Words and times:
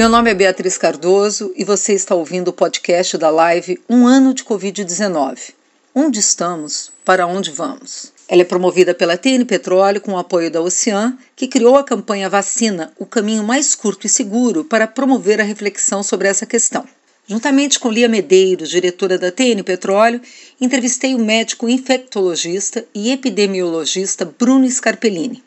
Meu 0.00 0.08
nome 0.08 0.30
é 0.30 0.34
Beatriz 0.34 0.78
Cardoso 0.78 1.52
e 1.54 1.62
você 1.62 1.92
está 1.92 2.14
ouvindo 2.14 2.48
o 2.48 2.54
podcast 2.54 3.18
da 3.18 3.28
live 3.28 3.78
Um 3.86 4.06
Ano 4.06 4.32
de 4.32 4.42
Covid-19. 4.42 5.52
Onde 5.94 6.20
estamos? 6.20 6.90
Para 7.04 7.26
onde 7.26 7.50
vamos? 7.50 8.10
Ela 8.26 8.40
é 8.40 8.44
promovida 8.46 8.94
pela 8.94 9.18
TN 9.18 9.44
Petróleo 9.44 10.00
com 10.00 10.12
o 10.12 10.18
apoio 10.18 10.50
da 10.50 10.62
Ocean, 10.62 11.18
que 11.36 11.46
criou 11.46 11.76
a 11.76 11.84
campanha 11.84 12.30
Vacina, 12.30 12.94
o 12.98 13.04
caminho 13.04 13.44
mais 13.44 13.74
curto 13.74 14.06
e 14.06 14.08
seguro 14.08 14.64
para 14.64 14.86
promover 14.86 15.38
a 15.38 15.44
reflexão 15.44 16.02
sobre 16.02 16.28
essa 16.28 16.46
questão. 16.46 16.86
Juntamente 17.26 17.78
com 17.78 17.90
Lia 17.90 18.08
Medeiros, 18.08 18.70
diretora 18.70 19.18
da 19.18 19.30
TN 19.30 19.62
Petróleo, 19.62 20.22
entrevistei 20.58 21.14
o 21.14 21.18
médico 21.18 21.68
infectologista 21.68 22.86
e 22.94 23.12
epidemiologista 23.12 24.24
Bruno 24.24 24.66
Scarpellini, 24.66 25.44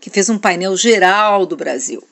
que 0.00 0.10
fez 0.10 0.30
um 0.30 0.38
painel 0.38 0.76
geral 0.76 1.44
do 1.44 1.56
Brasil. 1.56 2.04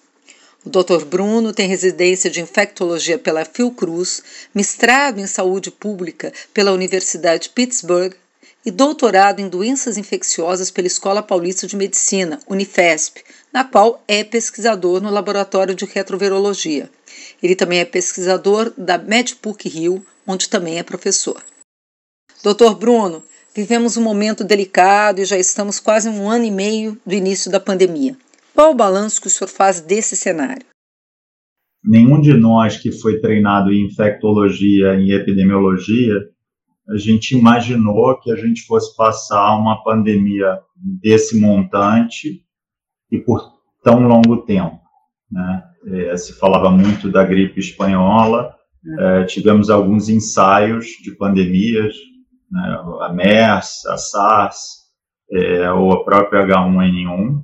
O 0.65 0.71
Dr. 0.71 1.05
Bruno 1.05 1.53
tem 1.53 1.69
residência 1.69 2.31
de 2.31 2.41
infectologia 2.41 3.19
pela 3.19 3.45
Fiocruz, 3.45 4.23
mestrado 4.55 5.21
em 5.21 5.27
saúde 5.27 5.71
pública 5.71 6.33
pela 6.55 6.73
Universidade 6.73 7.45
de 7.45 7.49
Pittsburgh 7.51 8.15
e 8.65 8.71
doutorado 8.71 9.41
em 9.41 9.49
doenças 9.49 9.99
infecciosas 9.99 10.71
pela 10.71 10.87
Escola 10.87 11.23
Paulista 11.23 11.67
de 11.67 11.77
Medicina, 11.77 12.41
Unifesp, 12.49 13.23
na 13.53 13.63
qual 13.63 14.03
é 14.09 14.25
pesquisador 14.25 15.03
no 15.03 15.11
laboratório 15.11 15.75
de 15.75 15.85
retrovirologia. 15.85 16.91
Ele 17.43 17.55
também 17.55 17.81
é 17.81 17.85
pesquisador 17.85 18.73
da 18.75 18.97
MedPUC 18.97 19.69
Rio, 19.69 20.07
onde 20.27 20.49
também 20.49 20.79
é 20.79 20.83
professor. 20.83 21.45
Doutor 22.43 22.75
Bruno, 22.75 23.23
vivemos 23.55 23.99
um 23.99 24.03
momento 24.03 24.43
delicado 24.43 25.21
e 25.21 25.27
já 25.27 25.37
estamos 25.37 25.79
quase 25.79 26.09
um 26.09 26.27
ano 26.27 26.47
e 26.47 26.51
meio 26.51 26.99
do 27.05 27.15
início 27.15 27.51
da 27.51 27.61
pandemia. 27.61 28.17
Qual 28.55 28.71
o 28.71 28.75
balanço 28.75 29.21
que 29.21 29.27
o 29.27 29.31
senhor 29.31 29.49
faz 29.49 29.81
desse 29.81 30.17
cenário? 30.17 30.65
Nenhum 31.83 32.21
de 32.21 32.33
nós 32.33 32.77
que 32.77 32.93
foi 32.93 33.21
treinado 33.21 33.73
em 33.73 33.87
infectologia, 33.87 34.95
em 34.95 35.11
epidemiologia, 35.11 36.21
a 36.89 36.97
gente 36.97 37.37
imaginou 37.37 38.19
que 38.21 38.31
a 38.31 38.37
gente 38.37 38.63
fosse 38.63 38.97
passar 38.97 39.57
uma 39.57 39.83
pandemia 39.83 40.61
desse 40.77 41.39
montante 41.41 42.45
e 43.11 43.19
por 43.19 43.53
tão 43.83 44.07
longo 44.07 44.43
tempo. 44.45 44.79
Né? 45.31 45.65
É, 45.87 46.17
se 46.17 46.33
falava 46.35 46.71
muito 46.71 47.11
da 47.11 47.25
gripe 47.25 47.59
espanhola, 47.59 48.55
é, 48.99 49.25
tivemos 49.25 49.69
alguns 49.69 50.09
ensaios 50.09 50.87
de 51.03 51.11
pandemias, 51.17 51.95
né? 52.51 52.79
a 53.01 53.13
MERS, 53.13 53.85
a 53.87 53.97
SARS, 53.97 54.85
é, 55.33 55.71
ou 55.73 55.93
a 55.93 56.05
própria 56.05 56.47
H1N1, 56.47 57.43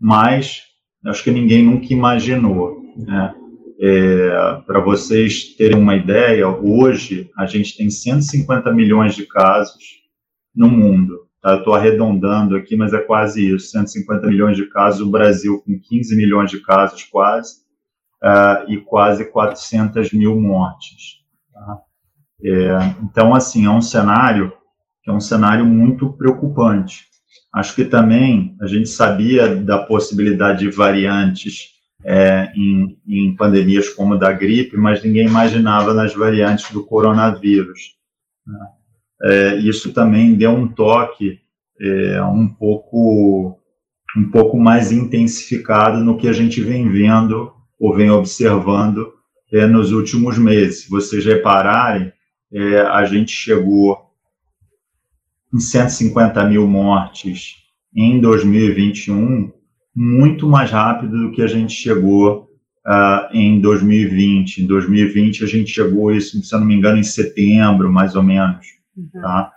mas 0.00 0.62
acho 1.06 1.24
que 1.24 1.30
ninguém 1.30 1.64
nunca 1.64 1.92
imaginou. 1.92 2.82
Né? 2.96 3.34
É, 3.80 4.60
Para 4.66 4.80
vocês 4.80 5.54
terem 5.56 5.78
uma 5.78 5.94
ideia, 5.96 6.48
hoje 6.48 7.30
a 7.36 7.46
gente 7.46 7.76
tem 7.76 7.90
150 7.90 8.72
milhões 8.72 9.14
de 9.14 9.26
casos 9.26 9.82
no 10.54 10.68
mundo. 10.68 11.28
Tá? 11.40 11.56
Estou 11.56 11.74
arredondando 11.74 12.56
aqui, 12.56 12.76
mas 12.76 12.92
é 12.92 12.98
quase 12.98 13.54
isso: 13.54 13.70
150 13.70 14.26
milhões 14.26 14.56
de 14.56 14.66
casos, 14.66 15.00
o 15.00 15.10
Brasil 15.10 15.62
com 15.64 15.78
15 15.78 16.16
milhões 16.16 16.50
de 16.50 16.60
casos, 16.60 17.04
quase, 17.04 17.60
uh, 18.22 18.70
e 18.70 18.78
quase 18.78 19.24
400 19.30 20.12
mil 20.12 20.38
mortes. 20.40 21.18
Tá? 21.52 21.78
É, 22.44 22.94
então, 23.02 23.34
assim, 23.34 23.66
é 23.66 23.70
um 23.70 23.80
cenário 23.80 24.52
que 25.02 25.10
é 25.10 25.12
um 25.12 25.20
cenário 25.20 25.64
muito 25.64 26.12
preocupante. 26.12 27.07
Acho 27.54 27.74
que 27.74 27.84
também 27.84 28.56
a 28.60 28.66
gente 28.66 28.88
sabia 28.88 29.54
da 29.54 29.78
possibilidade 29.78 30.60
de 30.60 30.70
variantes 30.70 31.70
é, 32.04 32.52
em, 32.54 32.98
em, 33.06 33.34
pandemias 33.34 33.88
como 33.88 34.16
da 34.16 34.32
gripe, 34.32 34.76
mas 34.76 35.02
ninguém 35.02 35.26
imaginava 35.26 35.92
nas 35.94 36.14
variantes 36.14 36.70
do 36.70 36.84
coronavírus. 36.84 37.96
Né? 38.46 38.66
É, 39.22 39.56
isso 39.56 39.92
também 39.92 40.34
deu 40.34 40.50
um 40.50 40.68
toque 40.68 41.40
é, 41.80 42.22
um 42.22 42.48
pouco 42.48 43.58
um 44.16 44.30
pouco 44.30 44.58
mais 44.58 44.90
intensificado 44.90 45.98
no 45.98 46.16
que 46.16 46.28
a 46.28 46.32
gente 46.32 46.60
vem 46.62 46.88
vendo 46.88 47.52
ou 47.78 47.94
vem 47.94 48.10
observando 48.10 49.12
é, 49.52 49.66
nos 49.66 49.92
últimos 49.92 50.38
meses. 50.38 50.82
Se 50.82 50.90
vocês 50.90 51.24
repararem, 51.24 52.12
é, 52.52 52.80
a 52.80 53.04
gente 53.04 53.30
chegou 53.30 54.07
em 55.52 55.60
150 55.60 56.44
mil 56.44 56.66
mortes 56.66 57.56
em 57.94 58.20
2021, 58.20 59.50
muito 59.94 60.48
mais 60.48 60.70
rápido 60.70 61.18
do 61.18 61.32
que 61.32 61.42
a 61.42 61.46
gente 61.46 61.72
chegou 61.72 62.48
uh, 62.86 63.32
em 63.32 63.60
2020. 63.60 64.62
Em 64.62 64.66
2020, 64.66 65.44
a 65.44 65.46
gente 65.46 65.70
chegou, 65.70 66.12
isso, 66.12 66.42
se 66.42 66.54
eu 66.54 66.60
não 66.60 66.66
me 66.66 66.74
engano, 66.74 66.98
em 66.98 67.02
setembro, 67.02 67.90
mais 67.90 68.14
ou 68.14 68.22
menos, 68.22 68.66
uhum. 68.96 69.20
tá? 69.20 69.52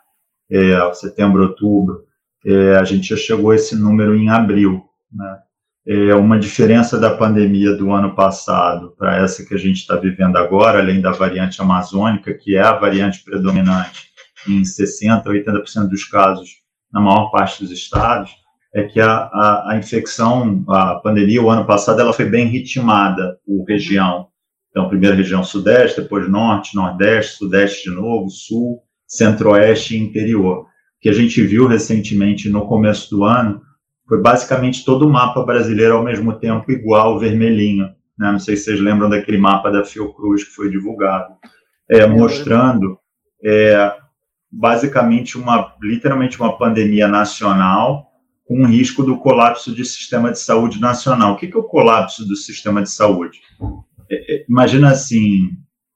É, 0.50 0.94
setembro, 0.94 1.44
outubro. 1.44 2.02
É, 2.46 2.76
a 2.76 2.84
gente 2.84 3.10
já 3.10 3.16
chegou 3.16 3.52
a 3.52 3.56
esse 3.56 3.76
número 3.76 4.16
em 4.16 4.30
abril, 4.30 4.84
né? 5.12 5.38
É 5.86 6.14
uma 6.14 6.38
diferença 6.38 7.00
da 7.00 7.10
pandemia 7.10 7.76
do 7.76 7.92
ano 7.92 8.14
passado 8.14 8.94
para 9.00 9.18
essa 9.18 9.44
que 9.44 9.56
a 9.56 9.58
gente 9.58 9.78
está 9.78 9.96
vivendo 9.96 10.38
agora, 10.38 10.78
além 10.78 11.02
da 11.02 11.12
variante 11.12 11.60
amazônica, 11.60 12.36
que 12.36 12.56
é 12.56 12.62
a 12.62 12.74
variante 12.74 13.24
predominante, 13.24 14.11
em 14.48 14.62
60%, 14.62 15.24
80% 15.26 15.88
dos 15.88 16.04
casos 16.06 16.62
na 16.92 17.00
maior 17.00 17.30
parte 17.32 17.64
dos 17.64 17.72
estados, 17.72 18.32
é 18.74 18.84
que 18.84 19.00
a, 19.00 19.12
a, 19.12 19.72
a, 19.72 19.78
infecção, 19.78 20.64
a 20.68 20.96
pandemia, 20.96 21.42
o 21.42 21.50
ano 21.50 21.66
passado, 21.66 22.00
ela 22.00 22.14
foi 22.14 22.26
bem 22.26 22.48
ritmada 22.48 23.38
por 23.46 23.66
região. 23.66 24.28
Então, 24.70 24.88
primeiro 24.88 25.18
região 25.18 25.44
sudeste, 25.44 26.02
depois 26.02 26.30
norte, 26.30 26.76
nordeste, 26.76 27.38
sudeste 27.38 27.90
de 27.90 27.96
novo, 27.96 28.30
sul, 28.30 28.82
centro-oeste 29.06 29.96
e 29.96 30.00
interior. 30.00 30.62
O 30.62 30.66
que 31.02 31.10
a 31.10 31.14
gente 31.14 31.42
viu 31.42 31.68
recentemente 31.68 32.50
no 32.50 32.66
começo 32.66 33.10
do 33.10 33.26
ano 33.26 33.62
foi 34.08 34.22
basicamente 34.22 34.86
todo 34.86 35.06
o 35.06 35.10
mapa 35.10 35.44
brasileiro 35.44 35.96
ao 35.96 36.04
mesmo 36.04 36.34
tempo 36.34 36.72
igual, 36.72 37.20
vermelhinho. 37.20 37.88
Né? 38.18 38.32
Não 38.32 38.40
sei 38.40 38.56
se 38.56 38.66
vocês 38.66 38.80
lembram 38.80 39.10
daquele 39.10 39.38
mapa 39.38 39.70
da 39.70 39.84
Fiocruz 39.84 40.46
que 40.46 40.52
foi 40.52 40.70
divulgado, 40.70 41.34
é, 41.90 42.06
mostrando 42.06 42.98
é, 43.44 43.94
basicamente 44.52 45.38
uma, 45.38 45.74
literalmente 45.82 46.40
uma 46.40 46.58
pandemia 46.58 47.08
nacional 47.08 48.12
com 48.46 48.64
o 48.64 48.66
risco 48.66 49.04
do 49.04 49.18
colapso 49.18 49.74
do 49.74 49.86
sistema 49.86 50.32
de 50.32 50.40
saúde 50.40 50.80
nacional. 50.80 51.34
O 51.34 51.38
que 51.38 51.46
é 51.46 51.58
o 51.58 51.64
colapso 51.64 52.28
do 52.28 52.36
sistema 52.36 52.82
de 52.82 52.90
saúde? 52.90 53.40
É, 54.10 54.36
é, 54.36 54.46
imagina 54.50 54.92
assim, 54.92 55.52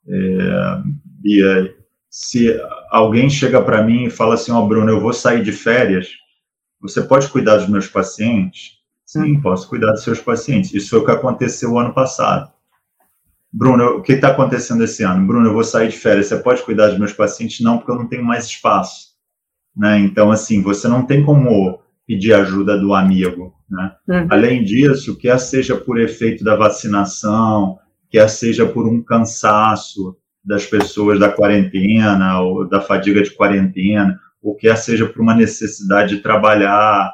é, 0.08 0.82
Bia, 1.22 1.76
se 2.10 2.58
alguém 2.90 3.30
chega 3.30 3.62
para 3.62 3.84
mim 3.84 4.06
e 4.06 4.10
fala 4.10 4.36
assim, 4.36 4.54
ó, 4.54 4.64
oh, 4.64 4.68
Bruno, 4.68 4.90
eu 4.90 5.02
vou 5.02 5.12
sair 5.12 5.44
de 5.44 5.52
férias, 5.52 6.08
você 6.80 7.02
pode 7.02 7.28
cuidar 7.28 7.58
dos 7.58 7.68
meus 7.68 7.88
pacientes? 7.88 8.76
Sim, 9.06 9.40
posso 9.42 9.68
cuidar 9.68 9.92
dos 9.92 10.04
seus 10.04 10.22
pacientes. 10.22 10.74
Isso 10.74 10.92
foi 10.92 11.00
o 11.00 11.06
que 11.06 11.12
aconteceu 11.12 11.72
o 11.72 11.80
ano 11.80 11.94
passado. 11.94 12.55
Bruno, 13.58 13.86
o 13.96 14.02
que 14.02 14.12
está 14.12 14.32
acontecendo 14.32 14.84
esse 14.84 15.02
ano? 15.02 15.26
Bruno, 15.26 15.48
eu 15.48 15.54
vou 15.54 15.64
sair 15.64 15.88
de 15.88 15.96
férias, 15.96 16.28
você 16.28 16.38
pode 16.38 16.62
cuidar 16.62 16.90
dos 16.90 17.00
meus 17.00 17.14
pacientes? 17.14 17.62
Não, 17.62 17.78
porque 17.78 17.90
eu 17.90 17.96
não 17.96 18.06
tenho 18.06 18.24
mais 18.24 18.44
espaço. 18.48 19.16
Né? 19.74 19.98
Então, 20.00 20.30
assim, 20.30 20.62
você 20.62 20.90
não 20.90 21.06
tem 21.06 21.24
como 21.24 21.80
pedir 22.06 22.34
ajuda 22.34 22.78
do 22.78 22.94
amigo. 22.94 23.54
Né? 23.70 23.92
Uhum. 24.10 24.28
Além 24.30 24.62
disso, 24.62 25.18
quer 25.18 25.40
seja 25.40 25.74
por 25.74 25.98
efeito 25.98 26.44
da 26.44 26.58
vacinação, 26.58 27.80
quer 28.10 28.30
seja 28.30 28.66
por 28.66 28.86
um 28.86 29.02
cansaço 29.02 30.18
das 30.44 30.66
pessoas 30.66 31.18
da 31.18 31.32
quarentena, 31.32 32.42
ou 32.42 32.68
da 32.68 32.82
fadiga 32.82 33.24
de 33.24 33.32
quarentena, 33.32 34.20
ou 34.44 34.54
quer 34.54 34.76
seja 34.76 35.06
por 35.06 35.22
uma 35.22 35.34
necessidade 35.34 36.18
de 36.18 36.22
trabalhar, 36.22 37.10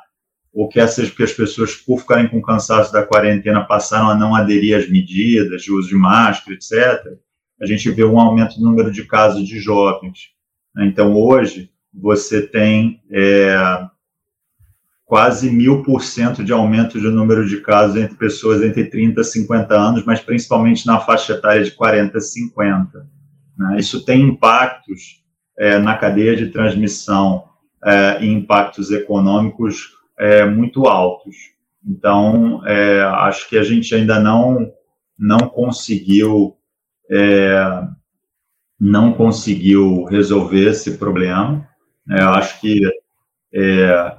ou 0.53 0.67
quer 0.67 0.87
seja 0.87 1.09
porque 1.09 1.23
as 1.23 1.33
pessoas, 1.33 1.75
por 1.75 1.99
ficarem 1.99 2.27
com 2.27 2.41
cansaço 2.41 2.91
da 2.91 3.05
quarentena, 3.05 3.63
passaram 3.63 4.09
a 4.09 4.15
não 4.15 4.35
aderir 4.35 4.77
às 4.77 4.89
medidas 4.89 5.61
de 5.63 5.71
uso 5.71 5.87
de 5.87 5.95
máscara, 5.95 6.55
etc., 6.55 7.17
a 7.61 7.65
gente 7.65 7.89
vê 7.91 8.03
um 8.03 8.19
aumento 8.19 8.57
do 8.57 8.65
número 8.65 8.91
de 8.91 9.05
casos 9.05 9.47
de 9.47 9.59
jovens. 9.59 10.31
Né? 10.75 10.87
Então, 10.87 11.15
hoje, 11.15 11.69
você 11.93 12.41
tem 12.41 13.01
é, 13.11 13.85
quase 15.05 15.51
mil 15.51 15.83
por 15.83 16.03
cento 16.03 16.43
de 16.43 16.51
aumento 16.51 16.99
de 16.99 17.07
número 17.07 17.47
de 17.47 17.61
casos 17.61 17.95
entre 17.95 18.15
pessoas 18.15 18.63
entre 18.63 18.85
30 18.85 19.21
e 19.21 19.23
50 19.23 19.75
anos, 19.75 20.05
mas 20.05 20.19
principalmente 20.19 20.87
na 20.87 20.99
faixa 20.99 21.33
etária 21.33 21.63
de 21.63 21.71
40 21.71 22.17
a 22.17 22.21
50. 22.21 23.07
Né? 23.57 23.77
Isso 23.77 24.03
tem 24.03 24.21
impactos 24.21 25.21
é, 25.57 25.77
na 25.77 25.95
cadeia 25.95 26.35
de 26.35 26.47
transmissão 26.47 27.43
é, 27.83 28.23
e 28.23 28.27
impactos 28.27 28.89
econômicos 28.89 30.00
é, 30.17 30.45
muito 30.45 30.87
altos. 30.87 31.35
Então, 31.85 32.65
é, 32.67 33.01
acho 33.01 33.49
que 33.49 33.57
a 33.57 33.63
gente 33.63 33.93
ainda 33.95 34.19
não, 34.19 34.71
não 35.17 35.49
conseguiu 35.49 36.55
é, 37.09 37.87
não 38.79 39.13
conseguiu 39.13 40.05
resolver 40.05 40.71
esse 40.71 40.97
problema. 40.97 41.67
É, 42.09 42.21
acho 42.23 42.59
que 42.59 42.79
é, 43.53 44.17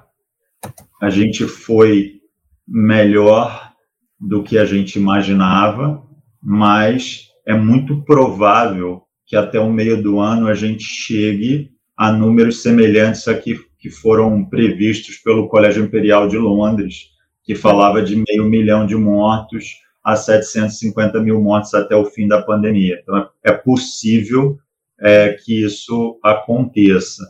a 1.01 1.11
gente 1.11 1.49
foi 1.49 2.21
melhor 2.67 3.73
do 4.21 4.43
que 4.43 4.57
a 4.57 4.65
gente 4.65 5.01
imaginava, 5.01 6.01
mas 6.41 7.29
é 7.45 7.55
muito 7.55 8.05
provável 8.05 9.03
que 9.27 9.35
até 9.35 9.59
o 9.59 9.73
meio 9.73 10.01
do 10.01 10.21
ano 10.21 10.47
a 10.47 10.55
gente 10.55 10.85
chegue 10.85 11.73
a 11.97 12.13
números 12.13 12.63
semelhantes 12.63 13.27
a 13.27 13.35
que, 13.35 13.59
que 13.83 13.91
foram 13.91 14.45
previstos 14.45 15.17
pelo 15.17 15.49
Colégio 15.49 15.85
Imperial 15.85 16.29
de 16.29 16.39
Londres, 16.39 17.11
que 17.43 17.57
falava 17.57 18.01
de 18.01 18.15
meio 18.15 18.45
milhão 18.45 18.87
de 18.87 18.95
mortos 18.95 19.83
a 20.05 20.15
750 20.15 21.21
mil 21.21 21.41
mortos 21.41 21.75
até 21.75 21.97
o 21.97 22.05
fim 22.05 22.29
da 22.29 22.41
pandemia. 22.41 23.01
Então, 23.03 23.29
é 23.43 23.51
possível 23.51 24.57
é, 25.01 25.31
que 25.33 25.65
isso 25.65 26.17
aconteça. 26.23 27.25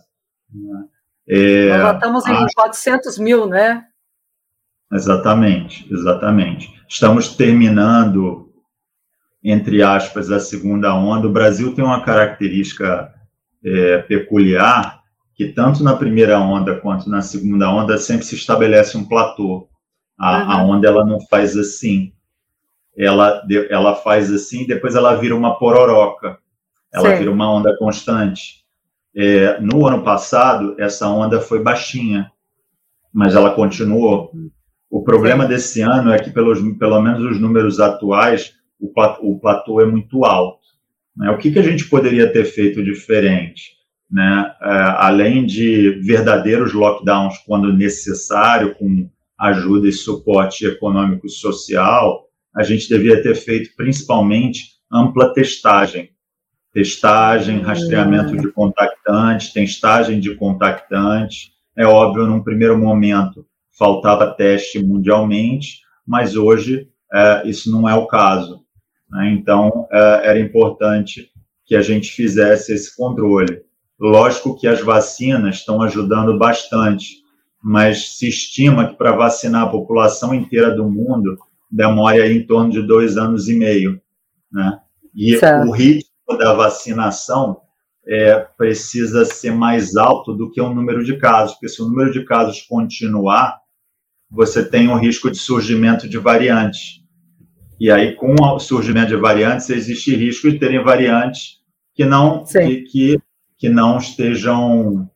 É, 1.27 1.71
Nós 1.71 1.81
já 1.81 1.95
estamos 1.95 2.27
em 2.27 2.47
400 2.55 3.19
mil, 3.19 3.47
né? 3.47 3.87
Exatamente, 4.93 5.91
exatamente. 5.91 6.71
Estamos 6.87 7.35
terminando, 7.35 8.53
entre 9.43 9.83
aspas, 9.83 10.31
a 10.31 10.39
segunda 10.39 10.95
onda. 10.95 11.27
O 11.27 11.33
Brasil 11.33 11.75
tem 11.75 11.83
uma 11.83 12.05
característica 12.05 13.11
é, 13.65 13.99
peculiar 14.03 15.02
que 15.35 15.49
tanto 15.49 15.83
na 15.83 15.97
primeira 15.97 16.39
onda 16.39 16.79
quanto 16.79 17.09
na 17.09 17.23
segunda 17.23 17.71
onda 17.71 17.99
sempre 17.99 18.25
se 18.25 18.35
estabelece 18.35 18.97
um 18.97 19.05
platô. 19.05 19.69
A, 20.19 20.45
uhum. 20.45 20.51
a 20.51 20.65
onda 20.65 20.89
ela 20.89 21.05
não 21.05 21.21
faz 21.21 21.57
assim, 21.57 22.13
ela 22.97 23.43
ela 23.71 23.95
faz 23.95 24.31
assim, 24.31 24.67
depois 24.67 24.95
ela 24.95 25.15
vira 25.17 25.35
uma 25.35 25.59
pororoca, 25.59 26.39
ela 26.93 27.11
Sim. 27.11 27.19
vira 27.19 27.31
uma 27.31 27.51
onda 27.51 27.77
constante. 27.77 28.63
É, 29.15 29.61
no 29.61 29.87
ano 29.87 30.03
passado 30.03 30.77
essa 30.79 31.09
onda 31.09 31.41
foi 31.41 31.63
baixinha, 31.63 32.31
mas 33.13 33.35
ela 33.35 33.55
continuou. 33.55 34.31
O 34.91 35.03
problema 35.03 35.47
desse 35.47 35.81
ano 35.81 36.13
é 36.13 36.19
que, 36.19 36.31
pelos, 36.31 36.61
pelo 36.79 37.01
menos 37.01 37.25
os 37.25 37.41
números 37.41 37.81
atuais, 37.81 38.55
o, 38.79 38.89
platô, 38.89 39.27
o 39.27 39.41
platô 39.41 39.81
é 39.81 39.87
muito 39.87 40.25
alto. 40.25 40.61
Né? 41.17 41.31
O 41.31 41.39
que, 41.39 41.51
que 41.51 41.59
a 41.59 41.63
gente 41.63 41.89
poderia 41.89 42.31
ter 42.31 42.45
feito 42.45 42.85
diferente? 42.85 43.82
Né? 44.13 44.55
É, 44.61 44.69
além 44.99 45.47
de 45.47 46.03
verdadeiros 46.05 46.75
lockdowns 46.75 47.39
quando 47.47 47.73
necessário, 47.73 48.75
com 48.75 49.09
ajuda 49.39 49.89
e 49.89 49.93
suporte 49.93 50.67
econômico 50.67 51.27
e 51.27 51.31
social, 51.31 52.29
a 52.55 52.63
gente 52.63 52.89
devia 52.89 53.23
ter 53.23 53.35
feito 53.35 53.75
principalmente 53.75 54.73
ampla 54.93 55.33
testagem. 55.33 56.11
Testagem, 56.75 57.61
rastreamento 57.61 58.37
de 58.37 58.51
contactantes, 58.53 59.53
testagem 59.53 60.21
de 60.21 60.35
contactantes. 60.37 61.51
É 61.77 61.87
óbvio, 61.87 62.27
num 62.27 62.43
primeiro 62.43 62.79
momento, 62.79 63.47
faltava 63.79 64.35
teste 64.35 64.83
mundialmente, 64.83 65.81
mas 66.07 66.37
hoje 66.37 66.89
é, 67.13 67.43
isso 67.47 67.71
não 67.71 67.89
é 67.89 67.95
o 67.95 68.07
caso. 68.07 68.63
Né? 69.11 69.31
Então, 69.33 69.87
é, 69.91 70.31
era 70.31 70.39
importante 70.39 71.31
que 71.65 71.75
a 71.75 71.83
gente 71.83 72.13
fizesse 72.13 72.73
esse 72.73 72.95
controle. 72.95 73.63
Lógico 74.03 74.59
que 74.59 74.67
as 74.67 74.81
vacinas 74.81 75.59
estão 75.59 75.81
ajudando 75.81 76.37
bastante, 76.37 77.23
mas 77.63 78.19
se 78.19 78.29
estima 78.29 78.89
que 78.89 78.97
para 78.97 79.13
vacinar 79.13 79.63
a 79.63 79.71
população 79.71 80.35
inteira 80.35 80.75
do 80.75 80.91
mundo 80.91 81.39
demore 81.71 82.21
em 82.33 82.45
torno 82.45 82.73
de 82.73 82.83
dois 82.83 83.17
anos 83.17 83.49
e 83.49 83.55
meio. 83.55 84.01
Né? 84.51 84.81
E 85.15 85.37
certo. 85.37 85.69
o 85.69 85.71
ritmo 85.71 86.37
da 86.37 86.53
vacinação 86.53 87.61
é, 88.05 88.41
precisa 88.57 89.25
ser 89.25 89.53
mais 89.53 89.95
alto 89.95 90.35
do 90.35 90.51
que 90.51 90.61
o 90.61 90.75
número 90.75 91.05
de 91.05 91.17
casos, 91.17 91.55
porque 91.55 91.69
se 91.69 91.81
o 91.81 91.87
número 91.87 92.11
de 92.11 92.25
casos 92.25 92.61
continuar, 92.63 93.61
você 94.29 94.69
tem 94.69 94.89
um 94.89 94.99
risco 94.99 95.31
de 95.31 95.39
surgimento 95.39 96.09
de 96.09 96.19
variantes. 96.19 97.01
E 97.79 97.89
aí, 97.89 98.17
com 98.17 98.35
o 98.35 98.59
surgimento 98.59 99.11
de 99.11 99.17
variantes, 99.17 99.71
existe 99.71 100.17
risco 100.17 100.51
de 100.51 100.59
terem 100.59 100.83
variantes 100.83 101.63
que 101.95 102.05
não, 102.05 102.45
que, 102.45 102.83
que, 102.83 103.22
que, 103.63 103.69
não 103.69 103.97
estejam, 103.97 105.09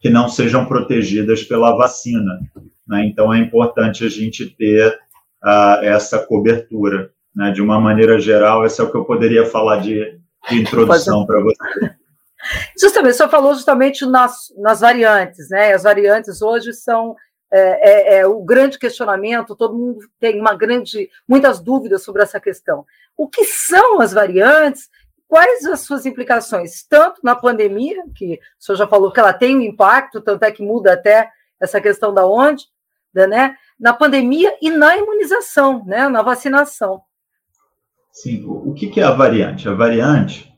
que 0.00 0.08
não 0.08 0.26
sejam 0.26 0.64
protegidas 0.64 1.42
pela 1.42 1.76
vacina. 1.76 2.40
Né? 2.88 3.04
Então, 3.04 3.30
é 3.30 3.38
importante 3.38 4.06
a 4.06 4.08
gente 4.08 4.46
ter 4.56 4.98
uh, 5.44 5.84
essa 5.84 6.18
cobertura. 6.18 7.10
Né? 7.36 7.50
De 7.50 7.60
uma 7.60 7.78
maneira 7.78 8.18
geral, 8.18 8.64
esse 8.64 8.80
é 8.80 8.84
o 8.84 8.90
que 8.90 8.96
eu 8.96 9.04
poderia 9.04 9.44
falar 9.44 9.82
de, 9.82 10.18
de 10.48 10.60
introdução 10.62 11.26
para 11.26 11.42
você. 11.42 11.94
Justamente, 12.80 13.16
senhor 13.16 13.28
falou 13.28 13.52
justamente 13.52 14.06
nas, 14.06 14.46
nas 14.56 14.80
variantes, 14.80 15.50
né? 15.50 15.74
As 15.74 15.82
variantes 15.82 16.40
hoje 16.40 16.72
são 16.72 17.14
é, 17.52 17.58
é, 17.60 18.18
é, 18.20 18.26
o 18.26 18.42
grande 18.42 18.78
questionamento, 18.78 19.54
todo 19.54 19.76
mundo 19.76 19.98
tem 20.18 20.40
uma 20.40 20.54
grande, 20.54 21.10
muitas 21.28 21.60
dúvidas 21.60 22.02
sobre 22.02 22.22
essa 22.22 22.40
questão. 22.40 22.86
O 23.14 23.28
que 23.28 23.44
são 23.44 24.00
as 24.00 24.14
variantes? 24.14 24.88
Quais 25.30 25.64
as 25.64 25.82
suas 25.82 26.06
implicações, 26.06 26.82
tanto 26.82 27.20
na 27.22 27.36
pandemia, 27.36 28.02
que 28.16 28.34
o 28.34 28.64
senhor 28.64 28.76
já 28.76 28.88
falou 28.88 29.12
que 29.12 29.20
ela 29.20 29.32
tem 29.32 29.56
um 29.56 29.60
impacto, 29.60 30.20
tanto 30.20 30.42
é 30.42 30.50
que 30.50 30.60
muda 30.60 30.92
até 30.92 31.30
essa 31.60 31.80
questão 31.80 32.12
da 32.12 32.26
onde, 32.26 32.64
né? 33.14 33.54
Na 33.78 33.92
pandemia 33.92 34.58
e 34.60 34.70
na 34.70 34.96
imunização, 34.96 35.84
né? 35.86 36.08
Na 36.08 36.20
vacinação. 36.20 37.00
Sim, 38.10 38.44
o 38.44 38.74
que 38.74 39.00
é 39.00 39.04
a 39.04 39.12
variante? 39.12 39.68
A 39.68 39.72
variante, 39.72 40.52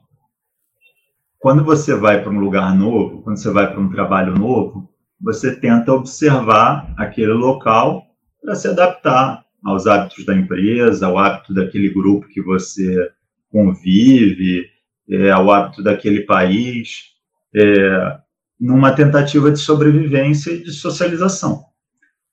quando 1.38 1.62
você 1.62 1.94
vai 1.94 2.22
para 2.22 2.32
um 2.32 2.40
lugar 2.40 2.74
novo, 2.74 3.20
quando 3.20 3.36
você 3.36 3.50
vai 3.50 3.70
para 3.70 3.78
um 3.78 3.90
trabalho 3.90 4.32
novo, 4.32 4.88
você 5.20 5.54
tenta 5.54 5.92
observar 5.92 6.94
aquele 6.96 7.34
local 7.34 8.06
para 8.42 8.54
se 8.54 8.68
adaptar 8.68 9.44
aos 9.62 9.86
hábitos 9.86 10.24
da 10.24 10.34
empresa, 10.34 11.06
ao 11.06 11.18
hábito 11.18 11.52
daquele 11.52 11.90
grupo 11.90 12.26
que 12.28 12.40
você 12.40 13.12
convive, 13.52 14.66
é, 15.08 15.30
ao 15.30 15.50
hábito 15.50 15.82
daquele 15.82 16.22
país, 16.22 17.12
é, 17.54 18.16
numa 18.58 18.92
tentativa 18.92 19.50
de 19.50 19.58
sobrevivência 19.58 20.50
e 20.50 20.62
de 20.62 20.72
socialização. 20.72 21.64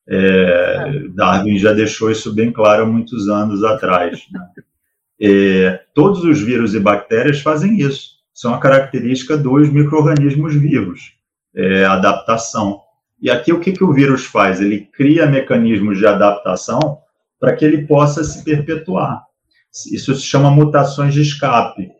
É, 0.07 1.07
Darwin 1.09 1.59
já 1.59 1.73
deixou 1.73 2.09
isso 2.09 2.33
bem 2.33 2.51
claro 2.51 2.83
há 2.83 2.85
muitos 2.85 3.27
anos 3.27 3.63
atrás. 3.63 4.23
Né? 4.31 4.41
É, 5.21 5.81
todos 5.93 6.23
os 6.23 6.41
vírus 6.41 6.73
e 6.73 6.79
bactérias 6.79 7.41
fazem 7.41 7.79
isso. 7.79 8.17
São 8.33 8.53
a 8.53 8.59
característica 8.59 9.37
dos 9.37 9.69
micro-organismos 9.69 10.55
vivos 10.55 11.19
é, 11.55 11.85
adaptação. 11.85 12.81
E 13.21 13.29
aqui 13.29 13.51
o 13.51 13.59
que, 13.59 13.73
que 13.73 13.83
o 13.83 13.93
vírus 13.93 14.25
faz? 14.25 14.61
Ele 14.61 14.79
cria 14.79 15.25
mecanismos 15.25 15.97
de 15.97 16.07
adaptação 16.07 16.99
para 17.39 17.55
que 17.55 17.65
ele 17.65 17.85
possa 17.85 18.23
se 18.23 18.43
perpetuar. 18.43 19.23
Isso 19.91 20.15
se 20.15 20.21
chama 20.21 20.51
mutações 20.51 21.13
de 21.13 21.21
escape. 21.21 21.91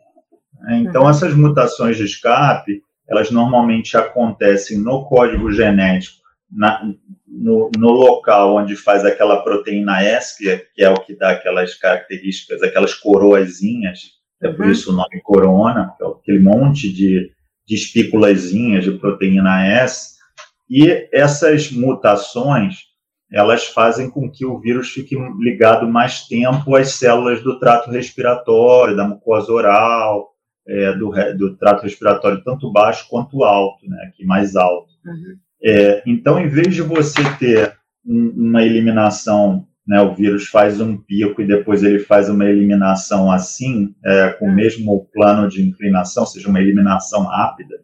Então, 0.70 1.02
uhum. 1.02 1.10
essas 1.10 1.34
mutações 1.34 1.96
de 1.96 2.04
escape, 2.04 2.82
elas 3.08 3.30
normalmente 3.30 3.96
acontecem 3.96 4.78
no 4.78 5.04
código 5.04 5.50
genético, 5.50 6.18
na, 6.50 6.82
no, 7.26 7.70
no, 7.76 7.90
local 7.90 8.56
onde 8.56 8.76
faz 8.76 9.04
aquela 9.04 9.42
proteína 9.42 10.02
S, 10.02 10.36
que 10.36 10.50
é, 10.50 10.58
que 10.74 10.82
é, 10.82 10.90
o 10.90 11.00
que 11.00 11.16
dá 11.16 11.30
aquelas 11.30 11.74
características, 11.74 12.62
aquelas 12.62 12.92
coroazinhas, 12.94 14.18
é 14.42 14.48
por 14.48 14.66
uhum. 14.66 14.72
isso 14.72 14.92
o 14.92 14.96
nome 14.96 15.20
corona, 15.22 15.94
é 16.00 16.04
aquele 16.04 16.40
monte 16.40 16.92
de 16.92 17.32
de 17.70 17.76
espículazinhas 17.76 18.82
de 18.82 18.90
proteína 18.98 19.64
S, 19.64 20.16
e 20.68 21.08
essas 21.12 21.70
mutações, 21.70 22.89
elas 23.32 23.66
fazem 23.66 24.10
com 24.10 24.30
que 24.30 24.44
o 24.44 24.58
vírus 24.58 24.90
fique 24.90 25.16
ligado 25.38 25.88
mais 25.88 26.26
tempo 26.26 26.74
às 26.74 26.92
células 26.92 27.42
do 27.42 27.58
trato 27.58 27.90
respiratório, 27.90 28.96
da 28.96 29.06
mucosa 29.06 29.52
oral, 29.52 30.30
é, 30.66 30.92
do, 30.92 31.10
do, 31.36 31.56
trato 31.56 31.82
respiratório 31.82 32.42
tanto 32.44 32.72
baixo 32.72 33.06
quanto 33.08 33.44
alto, 33.44 33.88
né, 33.88 34.04
aqui 34.08 34.24
mais 34.24 34.56
alto. 34.56 34.90
Uhum. 35.04 35.36
É, 35.62 36.02
então, 36.06 36.40
em 36.40 36.48
vez 36.48 36.74
de 36.74 36.82
você 36.82 37.22
ter 37.38 37.76
um, 38.04 38.32
uma 38.36 38.62
eliminação 38.62 39.66
né, 39.90 40.00
o 40.00 40.14
vírus 40.14 40.46
faz 40.46 40.80
um 40.80 40.96
pico 40.96 41.42
e 41.42 41.46
depois 41.46 41.82
ele 41.82 41.98
faz 41.98 42.28
uma 42.28 42.44
eliminação 42.44 43.28
assim, 43.28 43.92
é, 44.04 44.28
com 44.28 44.46
o 44.46 44.54
mesmo 44.54 45.08
plano 45.12 45.48
de 45.48 45.66
inclinação, 45.66 46.22
ou 46.22 46.28
seja, 46.28 46.48
uma 46.48 46.60
eliminação 46.60 47.24
rápida, 47.24 47.74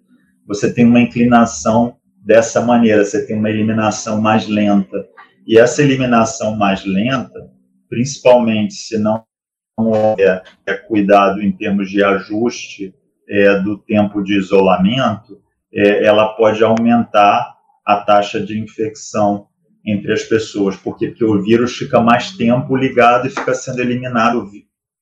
você 0.47 0.73
tem 0.73 0.85
uma 0.85 1.01
inclinação 1.01 1.97
dessa 2.25 2.61
maneira, 2.61 3.05
você 3.05 3.27
tem 3.27 3.37
uma 3.37 3.51
eliminação 3.51 4.21
mais 4.21 4.47
lenta. 4.47 5.05
E 5.47 5.59
essa 5.59 5.83
eliminação 5.83 6.57
mais 6.57 6.85
lenta, 6.85 7.51
principalmente 7.89 8.75
se 8.75 8.99
não 8.99 9.25
houver 9.79 10.43
é, 10.67 10.75
cuidado 10.75 11.41
em 11.41 11.53
termos 11.53 11.91
de 11.91 12.03
ajuste 12.03 12.95
é, 13.29 13.61
do 13.61 13.79
tempo 13.79 14.23
de 14.23 14.37
isolamento, 14.37 15.41
é, 15.73 16.05
ela 16.05 16.35
pode 16.35 16.65
aumentar 16.65 17.55
a 17.85 17.97
taxa 17.97 18.41
de 18.41 18.59
infecção 18.59 19.47
entre 19.85 20.13
as 20.13 20.25
pessoas, 20.25 20.75
porque, 20.77 21.09
porque 21.09 21.25
o 21.25 21.41
vírus 21.41 21.77
fica 21.77 22.01
mais 22.01 22.33
tempo 22.33 22.75
ligado 22.75 23.29
e 23.29 23.31
fica 23.31 23.55
sendo 23.55 23.81
eliminado 23.81 24.51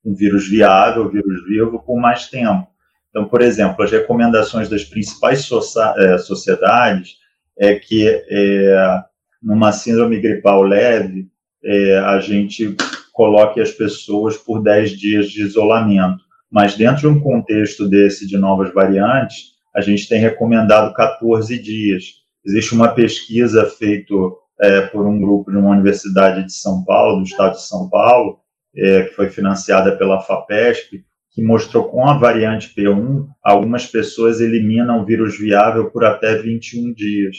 um 0.04 0.14
vírus 0.14 0.46
viável, 0.46 1.06
o 1.06 1.08
vírus 1.08 1.42
vivo, 1.46 1.82
por 1.82 1.98
mais 1.98 2.28
tempo. 2.28 2.66
Então, 3.08 3.26
por 3.26 3.40
exemplo, 3.40 3.82
as 3.82 3.90
recomendações 3.90 4.68
das 4.68 4.84
principais 4.84 5.48
é, 5.96 6.18
sociedades 6.18 7.16
é 7.58 7.76
que 7.76 8.06
é, 8.08 9.04
numa 9.44 9.70
síndrome 9.72 10.18
gripal 10.20 10.62
leve, 10.62 11.28
é, 11.62 11.98
a 11.98 12.18
gente 12.18 12.74
coloque 13.12 13.60
as 13.60 13.70
pessoas 13.70 14.36
por 14.36 14.62
10 14.62 14.98
dias 14.98 15.30
de 15.30 15.42
isolamento. 15.42 16.24
Mas 16.50 16.76
dentro 16.76 17.02
de 17.02 17.06
um 17.08 17.20
contexto 17.20 17.88
desse 17.88 18.26
de 18.26 18.38
novas 18.38 18.72
variantes, 18.72 19.54
a 19.74 19.80
gente 19.80 20.08
tem 20.08 20.20
recomendado 20.20 20.94
14 20.94 21.58
dias. 21.58 22.04
Existe 22.44 22.74
uma 22.74 22.88
pesquisa 22.88 23.66
feita 23.66 24.14
é, 24.60 24.82
por 24.82 25.06
um 25.06 25.20
grupo 25.20 25.50
de 25.50 25.56
uma 25.56 25.70
universidade 25.70 26.44
de 26.44 26.52
São 26.52 26.84
Paulo, 26.84 27.18
do 27.18 27.24
estado 27.24 27.52
de 27.52 27.62
São 27.62 27.88
Paulo, 27.88 28.38
é, 28.76 29.02
que 29.02 29.14
foi 29.14 29.28
financiada 29.28 29.96
pela 29.96 30.20
FAPESP, 30.20 31.04
que 31.30 31.42
mostrou 31.42 31.88
com 31.88 32.06
a 32.06 32.16
variante 32.16 32.72
P1, 32.76 33.26
algumas 33.42 33.86
pessoas 33.86 34.40
eliminam 34.40 35.00
o 35.00 35.04
vírus 35.04 35.36
viável 35.36 35.90
por 35.90 36.04
até 36.04 36.36
21 36.36 36.92
dias. 36.94 37.36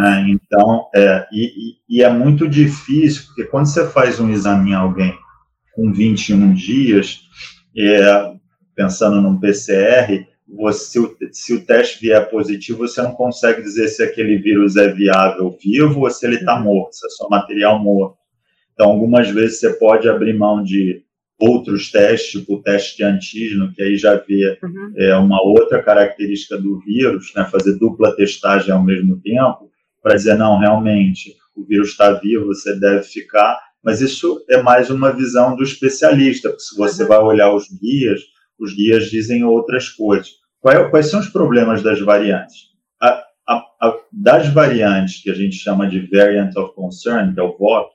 Né? 0.00 0.26
Então, 0.28 0.88
é, 0.94 1.26
e, 1.32 1.76
e, 1.88 2.02
é 2.02 2.10
muito 2.10 2.48
difícil, 2.48 3.26
porque 3.26 3.44
quando 3.44 3.66
você 3.66 3.88
faz 3.88 4.18
um 4.18 4.30
exame 4.30 4.70
em 4.70 4.74
alguém 4.74 5.16
com 5.74 5.92
21 5.92 6.52
dias, 6.52 7.20
é, 7.76 8.32
pensando 8.74 9.20
num 9.20 9.38
PCR, 9.38 10.26
você, 10.48 10.84
se, 10.90 10.98
o, 10.98 11.16
se 11.30 11.54
o 11.54 11.64
teste 11.64 12.00
vier 12.00 12.28
positivo, 12.28 12.78
você 12.78 13.00
não 13.00 13.12
consegue 13.12 13.62
dizer 13.62 13.88
se 13.88 14.02
aquele 14.02 14.38
vírus 14.38 14.76
é 14.76 14.92
viável 14.92 15.56
vivo 15.62 16.00
ou 16.00 16.10
se 16.10 16.26
ele 16.26 16.36
está 16.36 16.56
uhum. 16.56 16.64
morto, 16.64 16.96
se 16.96 17.06
é 17.06 17.10
só 17.10 17.28
material 17.28 17.78
morto. 17.78 18.18
Então, 18.74 18.90
algumas 18.90 19.30
vezes 19.30 19.60
você 19.60 19.74
pode 19.74 20.08
abrir 20.08 20.36
mão 20.36 20.62
de 20.62 21.04
outros 21.40 21.90
testes, 21.90 22.32
tipo 22.32 22.56
o 22.56 22.62
teste 22.62 22.98
de 22.98 23.04
antígeno, 23.04 23.72
que 23.72 23.82
aí 23.82 23.96
já 23.96 24.14
vê 24.16 24.58
uhum. 24.62 24.92
é, 24.96 25.16
uma 25.16 25.42
outra 25.42 25.82
característica 25.82 26.58
do 26.58 26.78
vírus, 26.80 27.32
né, 27.34 27.44
fazer 27.50 27.78
dupla 27.78 28.14
testagem 28.14 28.70
ao 28.70 28.82
mesmo 28.82 29.18
tempo, 29.20 29.70
para 30.02 30.14
dizer, 30.14 30.36
não, 30.36 30.58
realmente, 30.58 31.34
o 31.56 31.64
vírus 31.64 31.90
está 31.90 32.12
vivo, 32.12 32.46
você 32.46 32.78
deve 32.78 33.02
ficar, 33.02 33.58
mas 33.82 34.00
isso 34.00 34.44
é 34.50 34.62
mais 34.62 34.90
uma 34.90 35.10
visão 35.10 35.56
do 35.56 35.62
especialista, 35.62 36.50
porque 36.50 36.62
se 36.62 36.76
você 36.76 37.02
uhum. 37.02 37.08
vai 37.08 37.18
olhar 37.18 37.54
os 37.54 37.66
guias, 37.68 38.20
os 38.58 38.74
guias 38.74 39.10
dizem 39.10 39.42
outras 39.42 39.88
coisas. 39.88 40.40
Quais 40.60 41.06
são 41.06 41.20
os 41.20 41.28
problemas 41.28 41.82
das 41.82 41.98
variantes? 42.00 42.68
A, 43.00 43.24
a, 43.48 43.54
a, 43.80 43.96
das 44.12 44.48
variantes 44.48 45.22
que 45.22 45.30
a 45.30 45.34
gente 45.34 45.56
chama 45.56 45.88
de 45.88 46.00
variant 46.00 46.54
of 46.56 46.74
concern, 46.74 47.32
que 47.32 47.40
é 47.40 47.42
o 47.42 47.56
VOC, 47.56 47.90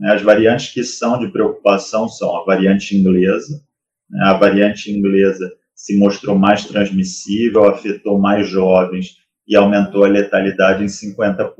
as 0.00 0.22
variantes 0.22 0.72
que 0.72 0.82
são 0.82 1.18
de 1.18 1.28
preocupação 1.28 2.08
são 2.08 2.34
a 2.36 2.44
variante 2.44 2.96
inglesa. 2.96 3.62
Né, 4.08 4.24
a 4.24 4.34
variante 4.34 4.90
inglesa 4.90 5.52
se 5.74 5.96
mostrou 5.96 6.38
mais 6.38 6.64
transmissível, 6.64 7.68
afetou 7.68 8.18
mais 8.18 8.48
jovens 8.48 9.16
e 9.46 9.56
aumentou 9.56 10.04
a 10.04 10.08
letalidade 10.08 10.82
em 10.82 10.86
50%. 10.86 11.52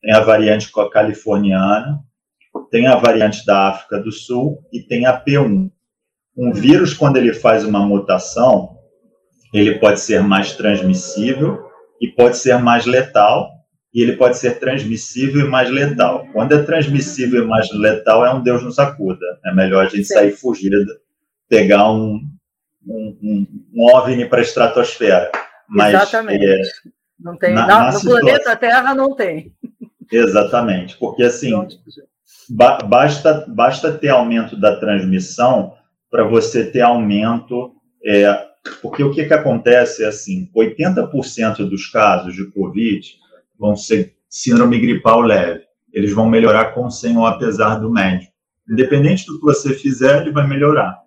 Tem 0.00 0.12
a 0.12 0.20
variante 0.20 0.70
californiana, 0.90 2.00
tem 2.70 2.86
a 2.86 2.96
variante 2.96 3.44
da 3.46 3.68
África 3.68 4.00
do 4.00 4.10
Sul 4.10 4.58
e 4.72 4.80
tem 4.80 5.06
a 5.06 5.22
P1. 5.22 5.70
Um 6.36 6.52
vírus, 6.52 6.94
quando 6.94 7.18
ele 7.18 7.34
faz 7.34 7.64
uma 7.64 7.86
mutação, 7.86 8.78
ele 9.52 9.78
pode 9.78 10.00
ser 10.00 10.22
mais 10.22 10.56
transmissível 10.56 11.58
e 12.00 12.08
pode 12.08 12.36
ser 12.38 12.58
mais 12.58 12.86
letal, 12.86 13.50
e 13.94 14.02
ele 14.02 14.16
pode 14.16 14.38
ser 14.38 14.58
transmissível 14.58 15.46
e 15.46 15.48
mais 15.48 15.70
letal. 15.70 16.26
Quando 16.32 16.52
é 16.52 16.62
transmissível 16.62 17.44
e 17.44 17.46
mais 17.46 17.70
letal, 17.72 18.24
é 18.24 18.32
um 18.32 18.42
Deus 18.42 18.62
nos 18.62 18.78
acuda. 18.78 19.24
É 19.44 19.54
melhor 19.54 19.84
a 19.84 19.88
gente 19.88 20.04
Sim. 20.04 20.14
sair 20.14 20.32
fugida, 20.32 20.76
pegar 21.48 21.90
um, 21.90 22.20
um, 22.86 23.18
um, 23.22 23.46
um 23.74 23.94
OVNI 23.94 24.26
para 24.28 24.38
a 24.38 24.42
estratosfera. 24.42 25.30
Mas, 25.68 25.94
Exatamente. 25.94 26.44
É, 26.44 26.62
não 27.20 27.36
tem, 27.36 27.54
na, 27.54 27.66
na 27.66 27.86
no 27.86 27.98
situação... 27.98 28.20
planeta 28.20 28.56
Terra 28.56 28.94
não 28.94 29.14
tem. 29.14 29.52
Exatamente, 30.10 30.96
porque 30.98 31.22
assim, 31.22 31.52
ba 32.50 32.78
basta, 32.78 33.46
basta 33.48 33.92
ter 33.92 34.08
aumento 34.08 34.56
da 34.56 34.76
transmissão 34.76 35.74
para 36.10 36.24
você 36.24 36.66
ter 36.66 36.82
aumento 36.82 37.74
é, 38.04 38.46
porque 38.80 39.02
o 39.02 39.10
que, 39.10 39.24
que 39.24 39.34
acontece 39.34 40.04
é 40.04 40.08
assim: 40.08 40.50
80% 40.54 41.68
dos 41.68 41.86
casos 41.88 42.34
de 42.34 42.50
Covid 42.50 43.22
vão 43.62 43.76
ser 43.76 44.16
síndrome 44.28 44.80
gripal 44.80 45.20
leve. 45.20 45.62
Eles 45.92 46.12
vão 46.12 46.28
melhorar 46.28 46.74
com 46.74 46.90
sem 46.90 47.16
ou 47.16 47.24
apesar 47.24 47.76
do 47.76 47.88
médico. 47.88 48.32
Independente 48.68 49.24
do 49.26 49.38
que 49.38 49.44
você 49.44 49.72
fizer, 49.72 50.22
ele 50.22 50.32
vai 50.32 50.46
melhorar. 50.46 50.98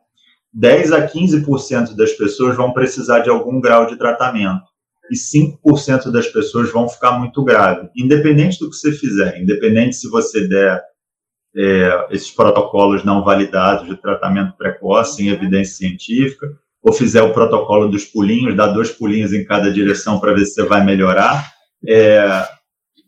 10 0.54 0.94
a 0.94 1.06
15% 1.06 1.96
das 1.98 2.14
pessoas 2.14 2.56
vão 2.56 2.72
precisar 2.72 3.20
de 3.20 3.30
algum 3.30 3.60
grau 3.60 3.86
de 3.88 3.98
tratamento. 3.98 4.64
E 5.12 5.16
5% 5.16 6.12
das 6.12 6.28
pessoas 6.28 6.72
vão 6.72 6.88
ficar 6.88 7.20
muito 7.20 7.44
grave. 7.44 7.90
Independente 7.96 8.60
do 8.60 8.70
que 8.70 8.76
você 8.76 8.92
fizer, 8.94 9.40
independente 9.40 9.98
se 9.98 10.10
você 10.10 10.48
der 10.48 10.82
é, 11.58 12.08
esses 12.12 12.32
protocolos 12.32 13.04
não 13.04 13.24
validados 13.24 13.88
de 13.88 13.96
tratamento 13.98 14.58
precoce, 14.58 15.18
sem 15.18 15.30
evidência 15.30 15.76
científica, 15.76 16.48
ou 16.82 16.94
fizer 16.94 17.22
o 17.22 17.34
protocolo 17.34 17.90
dos 17.90 18.06
pulinhos, 18.06 18.56
dar 18.56 18.68
dois 18.68 18.92
pulinhos 18.92 19.34
em 19.34 19.44
cada 19.44 19.72
direção 19.72 20.20
para 20.20 20.34
ver 20.34 20.46
se 20.46 20.54
você 20.54 20.64
vai 20.64 20.84
melhorar. 20.86 21.55
É, 21.88 22.48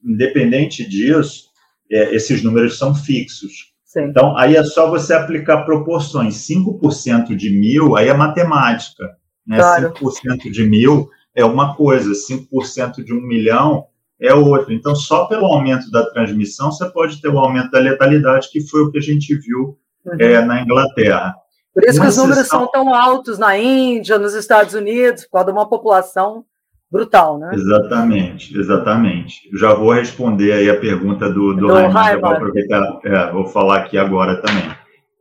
independente 0.04 0.88
disso, 0.88 1.48
é, 1.92 2.16
esses 2.16 2.44
números 2.44 2.78
são 2.78 2.94
fixos. 2.94 3.74
Sim. 3.84 4.02
Então, 4.04 4.38
aí 4.38 4.56
é 4.56 4.64
só 4.64 4.90
você 4.90 5.14
aplicar 5.14 5.64
proporções. 5.64 6.36
5% 6.48 7.36
de 7.36 7.50
mil, 7.50 7.96
aí 7.96 8.10
é 8.10 8.14
matemática. 8.14 9.18
Né? 9.46 9.58
Claro. 9.58 9.94
5% 9.94 10.52
de 10.52 10.64
mil 10.66 11.10
é 11.34 11.46
uma 11.46 11.76
coisa, 11.76 12.12
5% 12.12 13.04
de 13.04 13.14
um 13.14 13.22
milhão 13.22 13.86
é 14.20 14.34
outra. 14.34 14.74
Então, 14.74 14.96
só 14.96 15.26
pelo 15.26 15.46
aumento 15.46 15.90
da 15.92 16.10
transmissão, 16.12 16.72
você 16.72 16.90
pode 16.90 17.22
ter 17.22 17.30
o 17.30 17.40
aumento 17.40 17.72
da 17.72 17.80
letalidade, 17.80 18.50
que 18.52 18.68
foi 18.68 18.82
o 18.82 18.92
que 18.92 18.98
a 18.98 19.02
gente 19.02 19.38
viu 19.38 19.78
uhum. 20.06 20.18
é, 20.20 20.44
na 20.44 20.62
Inglaterra. 20.62 21.36
Por 21.74 21.84
isso 21.84 22.02
que 22.02 22.08
os 22.08 22.18
números 22.18 22.48
são 22.48 22.68
tão 22.72 22.94
altos 22.94 23.38
na 23.38 23.58
Índia, 23.58 24.18
nos 24.18 24.34
Estados 24.34 24.74
Unidos, 24.74 25.26
por 25.26 25.34
causa 25.34 25.46
de 25.46 25.52
uma 25.52 25.70
população 25.70 26.44
brutal, 26.92 27.38
né? 27.38 27.52
Exatamente, 27.54 28.58
exatamente. 28.58 29.50
Já 29.58 29.74
vou 29.74 29.92
responder 29.92 30.54
aí 30.54 30.70
a 30.70 30.80
pergunta 30.80 31.30
do, 31.30 31.54
do, 31.54 31.68
do 31.68 31.74
Raimundo, 31.74 32.22
vou 32.22 32.30
aproveitar, 32.32 33.00
é, 33.04 33.32
vou 33.32 33.46
falar 33.48 33.78
aqui 33.78 33.98
agora 33.98 34.42
também. 34.42 34.70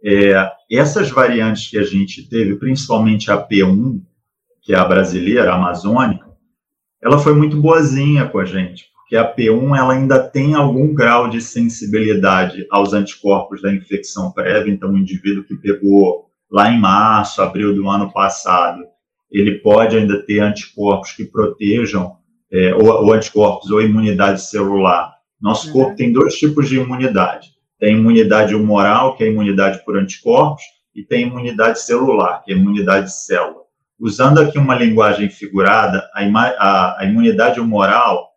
É, 0.04 0.50
essas 0.70 1.10
variantes 1.10 1.68
que 1.68 1.78
a 1.78 1.82
gente 1.82 2.28
teve, 2.28 2.56
principalmente 2.56 3.30
a 3.30 3.38
P1, 3.38 4.00
que 4.62 4.74
é 4.74 4.78
a 4.78 4.84
brasileira, 4.84 5.52
a 5.52 5.56
amazônica, 5.56 6.26
ela 7.02 7.18
foi 7.18 7.34
muito 7.34 7.60
boazinha 7.60 8.28
com 8.28 8.38
a 8.38 8.44
gente, 8.44 8.86
porque 8.96 9.16
a 9.16 9.32
P1 9.32 9.76
ela 9.76 9.92
ainda 9.92 10.18
tem 10.18 10.54
algum 10.54 10.92
grau 10.92 11.28
de 11.28 11.40
sensibilidade 11.40 12.66
aos 12.70 12.92
anticorpos 12.92 13.62
da 13.62 13.72
infecção 13.72 14.32
prévia, 14.32 14.72
então 14.72 14.90
o 14.90 14.98
indivíduo 14.98 15.44
que 15.44 15.56
pegou 15.56 16.26
lá 16.50 16.70
em 16.70 16.80
março, 16.80 17.42
abril 17.42 17.74
do 17.74 17.88
ano 17.88 18.12
passado, 18.12 18.84
ele 19.30 19.58
pode 19.58 19.96
ainda 19.96 20.22
ter 20.24 20.40
anticorpos 20.40 21.12
que 21.12 21.24
protejam, 21.24 22.16
é, 22.52 22.74
ou, 22.74 22.86
ou, 22.86 23.12
anticorpos 23.12 23.70
ou 23.70 23.82
imunidade 23.82 24.42
celular. 24.42 25.14
Nosso 25.40 25.68
uhum. 25.68 25.72
corpo 25.72 25.96
tem 25.96 26.12
dois 26.12 26.34
tipos 26.36 26.68
de 26.68 26.78
imunidade. 26.78 27.50
Tem 27.78 27.96
imunidade 27.96 28.54
humoral, 28.54 29.16
que 29.16 29.24
é 29.24 29.26
a 29.26 29.30
imunidade 29.30 29.84
por 29.84 29.96
anticorpos, 29.96 30.62
e 30.94 31.02
tem 31.02 31.26
imunidade 31.26 31.80
celular, 31.80 32.42
que 32.42 32.52
é 32.52 32.54
a 32.54 32.58
imunidade 32.58 33.06
de 33.06 33.12
célula. 33.12 33.66
Usando 33.98 34.40
aqui 34.40 34.58
uma 34.58 34.74
linguagem 34.74 35.28
figurada, 35.28 36.08
a, 36.14 36.22
a, 36.22 37.00
a 37.00 37.04
imunidade 37.04 37.60
humoral 37.60 38.30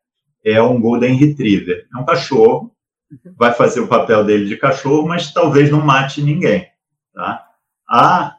é 0.43 0.61
um 0.61 0.79
Golden 0.79 1.15
Retriever. 1.15 1.85
É 1.93 1.97
um 1.97 2.05
cachorro, 2.05 2.73
uhum. 3.11 3.33
vai 3.37 3.53
fazer 3.53 3.79
o 3.79 3.87
papel 3.87 4.23
dele 4.23 4.45
de 4.45 4.57
cachorro, 4.57 5.07
mas 5.07 5.31
talvez 5.31 5.69
não 5.69 5.81
mate 5.81 6.21
ninguém. 6.21 6.67
Tá? 7.13 7.45
A 7.87 8.38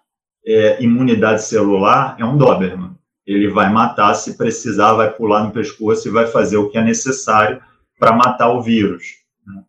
é, 0.50 0.82
imunidade 0.82 1.42
celular 1.44 2.16
é 2.18 2.24
um 2.24 2.36
Doberman. 2.36 2.90
Ele 3.26 3.48
vai 3.48 3.72
matar 3.72 4.14
se 4.14 4.36
precisar, 4.36 4.94
vai 4.94 5.10
pular 5.10 5.44
no 5.44 5.52
pescoço 5.52 6.08
e 6.08 6.10
vai 6.10 6.26
fazer 6.26 6.56
o 6.56 6.68
que 6.68 6.76
é 6.76 6.82
necessário 6.82 7.60
para 7.98 8.16
matar 8.16 8.50
o 8.50 8.60
vírus. 8.60 9.04
Né? 9.46 9.62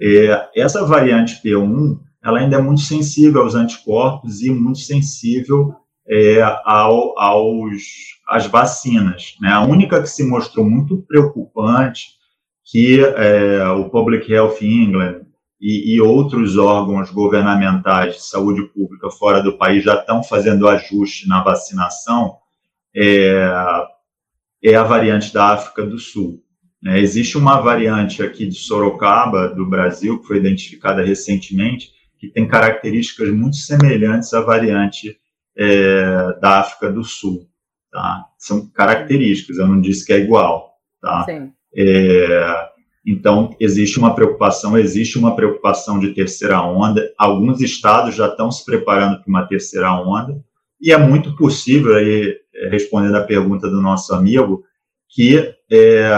É, 0.00 0.48
essa 0.56 0.84
variante 0.84 1.40
P1, 1.42 2.00
ela 2.22 2.40
ainda 2.40 2.56
é 2.56 2.60
muito 2.60 2.80
sensível 2.80 3.42
aos 3.42 3.54
anticorpos 3.54 4.42
e 4.42 4.50
muito 4.50 4.80
sensível 4.80 5.74
é, 6.08 6.42
ao, 6.64 7.16
aos, 7.18 7.82
às 8.28 8.46
vacinas. 8.46 9.36
Né? 9.40 9.50
A 9.50 9.60
única 9.60 10.02
que 10.02 10.08
se 10.08 10.24
mostrou 10.24 10.68
muito 10.68 10.96
preocupante 11.02 12.14
que 12.64 12.98
é, 13.04 13.68
o 13.68 13.90
Public 13.90 14.32
Health 14.32 14.62
England 14.62 15.23
e, 15.66 15.94
e, 15.94 16.00
outros 16.02 16.58
órgãos 16.58 17.10
governamentais 17.10 18.16
de 18.16 18.22
saúde 18.22 18.64
pública 18.64 19.10
fora 19.10 19.42
do 19.42 19.56
país 19.56 19.82
já 19.82 19.94
estão 19.94 20.22
fazendo 20.22 20.68
ajuste 20.68 21.26
na 21.26 21.42
vacinação, 21.42 22.36
é, 22.94 23.50
é 24.62 24.74
a 24.74 24.82
variante 24.82 25.32
da 25.32 25.54
África 25.54 25.86
do 25.86 25.98
Sul. 25.98 26.44
É, 26.84 26.98
existe 26.98 27.38
uma 27.38 27.62
variante 27.62 28.22
aqui 28.22 28.46
de 28.46 28.56
Sorocaba, 28.56 29.48
do 29.48 29.64
Brasil, 29.64 30.20
que 30.20 30.26
foi 30.26 30.36
identificada 30.36 31.02
recentemente, 31.02 31.92
que 32.18 32.28
tem 32.28 32.46
características 32.46 33.30
muito 33.30 33.56
semelhantes 33.56 34.34
à 34.34 34.42
variante 34.42 35.18
é, 35.56 36.38
da 36.42 36.60
África 36.60 36.92
do 36.92 37.02
Sul. 37.02 37.48
Tá? 37.90 38.26
São 38.36 38.68
características, 38.68 39.56
eu 39.56 39.66
não 39.66 39.80
disse 39.80 40.04
que 40.04 40.12
é 40.12 40.18
igual. 40.18 40.74
Tá? 41.00 41.24
Sim. 41.24 41.50
É, 41.74 42.68
Então, 43.06 43.54
existe 43.60 43.98
uma 43.98 44.14
preocupação, 44.14 44.78
existe 44.78 45.18
uma 45.18 45.36
preocupação 45.36 45.98
de 45.98 46.14
terceira 46.14 46.62
onda. 46.62 47.12
Alguns 47.18 47.60
estados 47.60 48.14
já 48.14 48.28
estão 48.28 48.50
se 48.50 48.64
preparando 48.64 49.20
para 49.20 49.28
uma 49.28 49.46
terceira 49.46 49.92
onda, 49.92 50.42
e 50.80 50.92
é 50.92 50.98
muito 50.98 51.34
possível, 51.36 51.96
aí, 51.96 52.36
é, 52.54 52.68
respondendo 52.68 53.16
a 53.16 53.24
pergunta 53.24 53.68
do 53.68 53.80
nosso 53.80 54.14
amigo, 54.14 54.64
que 55.08 55.54
é, 55.70 56.10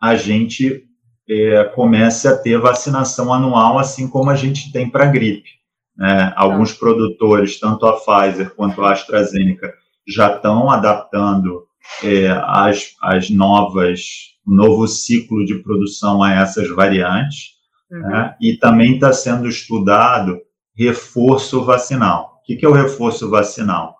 a 0.00 0.16
gente 0.16 0.84
é, 1.28 1.64
comece 1.64 2.28
a 2.28 2.36
ter 2.36 2.58
vacinação 2.58 3.32
anual, 3.32 3.78
assim 3.78 4.08
como 4.08 4.30
a 4.30 4.34
gente 4.34 4.70
tem 4.72 4.88
para 4.88 5.04
a 5.04 5.10
gripe. 5.10 5.50
Né? 5.96 6.32
Alguns 6.36 6.72
tá. 6.72 6.78
produtores, 6.78 7.58
tanto 7.58 7.86
a 7.86 7.94
Pfizer 7.94 8.54
quanto 8.54 8.82
a 8.82 8.92
AstraZeneca, 8.92 9.72
já 10.06 10.34
estão 10.34 10.70
adaptando 10.70 11.66
é, 12.02 12.28
as, 12.44 12.94
as 13.00 13.30
novas, 13.30 14.33
o 14.46 14.54
novo 14.54 14.86
ciclo 14.86 15.44
de 15.44 15.56
produção 15.56 16.22
a 16.22 16.32
essas 16.32 16.68
variantes, 16.68 17.54
uhum. 17.90 18.00
né? 18.00 18.34
e 18.40 18.56
também 18.56 18.94
está 18.94 19.12
sendo 19.12 19.48
estudado 19.48 20.38
reforço 20.76 21.64
vacinal. 21.64 22.40
O 22.40 22.46
que, 22.46 22.56
que 22.56 22.66
é 22.66 22.68
o 22.68 22.72
reforço 22.72 23.30
vacinal? 23.30 23.96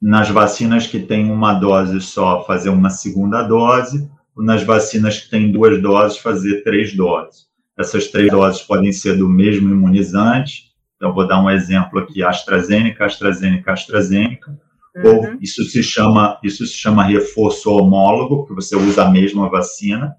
Nas 0.00 0.28
vacinas 0.28 0.86
que 0.86 0.98
têm 0.98 1.30
uma 1.30 1.54
dose 1.54 2.00
só, 2.00 2.44
fazer 2.44 2.68
uma 2.68 2.90
segunda 2.90 3.42
dose, 3.42 4.10
nas 4.36 4.62
vacinas 4.62 5.20
que 5.20 5.30
têm 5.30 5.52
duas 5.52 5.80
doses, 5.80 6.18
fazer 6.18 6.62
três 6.62 6.94
doses. 6.96 7.46
Essas 7.78 8.08
três 8.08 8.30
doses 8.30 8.62
podem 8.62 8.92
ser 8.92 9.16
do 9.16 9.28
mesmo 9.28 9.70
imunizante, 9.70 10.74
então 10.96 11.12
vou 11.12 11.26
dar 11.26 11.42
um 11.42 11.50
exemplo 11.50 11.98
aqui, 11.98 12.22
AstraZeneca, 12.22 13.04
AstraZeneca, 13.04 13.72
AstraZeneca, 13.72 14.58
uhum. 14.96 15.32
ou 15.32 15.36
isso 15.40 15.64
se 15.64 15.82
chama 15.82 16.38
isso 16.42 16.66
se 16.66 16.74
chama 16.74 17.04
reforço 17.04 17.70
homólogo, 17.70 18.38
porque 18.38 18.54
você 18.54 18.76
usa 18.76 19.04
a 19.04 19.10
mesma 19.10 19.48
vacina, 19.48 20.14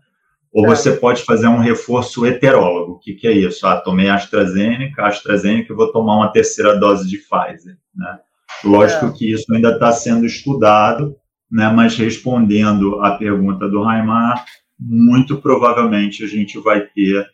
ou 0.53 0.65
é. 0.65 0.69
você 0.69 0.91
pode 0.91 1.23
fazer 1.23 1.47
um 1.47 1.59
reforço 1.59 2.25
heterólogo. 2.25 2.93
O 2.93 2.99
que, 2.99 3.13
que 3.13 3.27
é 3.27 3.31
isso? 3.31 3.67
Ah, 3.67 3.77
tomei 3.77 4.09
AstraZeneca, 4.09 5.05
AstraZeneca 5.05 5.73
e 5.73 5.75
vou 5.75 5.91
tomar 5.91 6.15
uma 6.15 6.31
terceira 6.31 6.77
dose 6.77 7.07
de 7.07 7.17
Pfizer, 7.17 7.77
né? 7.95 8.19
Lógico 8.63 9.07
é. 9.07 9.11
que 9.11 9.31
isso 9.31 9.53
ainda 9.53 9.71
está 9.71 9.91
sendo 9.91 10.25
estudado, 10.25 11.15
né, 11.51 11.69
mas 11.69 11.97
respondendo 11.97 13.01
à 13.01 13.17
pergunta 13.17 13.67
do 13.67 13.83
Raimar, 13.83 14.45
muito 14.79 15.37
provavelmente 15.37 16.23
a 16.23 16.27
gente 16.27 16.57
vai 16.59 16.81
ter 16.81 17.27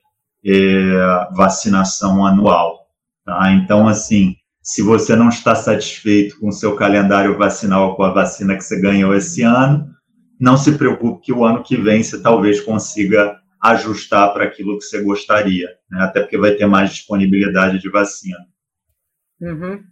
é, 0.45 1.27
vacinação 1.35 2.25
anual. 2.25 2.87
Tá? 3.25 3.51
Então, 3.53 3.87
assim, 3.87 4.35
se 4.61 4.81
você 4.81 5.15
não 5.15 5.29
está 5.29 5.55
satisfeito 5.55 6.39
com 6.39 6.49
o 6.49 6.53
seu 6.53 6.75
calendário 6.75 7.37
vacinal 7.37 7.95
com 7.95 8.03
a 8.03 8.13
vacina 8.13 8.55
que 8.55 8.63
você 8.63 8.79
ganhou 8.79 9.15
esse 9.15 9.41
ano, 9.41 9.87
não 10.39 10.57
se 10.57 10.77
preocupe 10.77 11.25
que 11.25 11.33
o 11.33 11.45
ano 11.45 11.63
que 11.63 11.77
vem 11.77 12.03
você 12.03 12.21
talvez 12.21 12.61
consiga 12.61 13.39
ajustar 13.61 14.33
para 14.33 14.45
aquilo 14.45 14.77
que 14.77 14.85
você 14.85 15.01
gostaria, 15.03 15.67
né? 15.89 16.03
até 16.03 16.21
porque 16.21 16.37
vai 16.37 16.51
ter 16.53 16.65
mais 16.65 16.91
disponibilidade 16.91 17.79
de 17.79 17.89
vacina. 17.89 18.39
Uhum. 19.39 19.83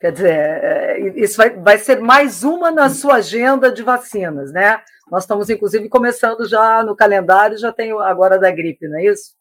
Quer 0.00 0.12
dizer, 0.12 0.34
é, 0.34 1.20
isso 1.22 1.36
vai, 1.36 1.50
vai 1.50 1.78
ser 1.78 2.00
mais 2.00 2.44
uma 2.44 2.70
na 2.70 2.90
sua 2.90 3.16
agenda 3.16 3.72
de 3.72 3.82
vacinas, 3.82 4.52
né? 4.52 4.78
Nós 5.10 5.22
estamos, 5.24 5.48
inclusive, 5.48 5.88
começando 5.88 6.46
já 6.46 6.82
no 6.82 6.94
calendário, 6.96 7.58
já 7.58 7.72
tem 7.72 7.92
agora 7.92 8.38
da 8.38 8.50
gripe, 8.50 8.86
não 8.88 8.98
é 8.98 9.06
isso? 9.06 9.32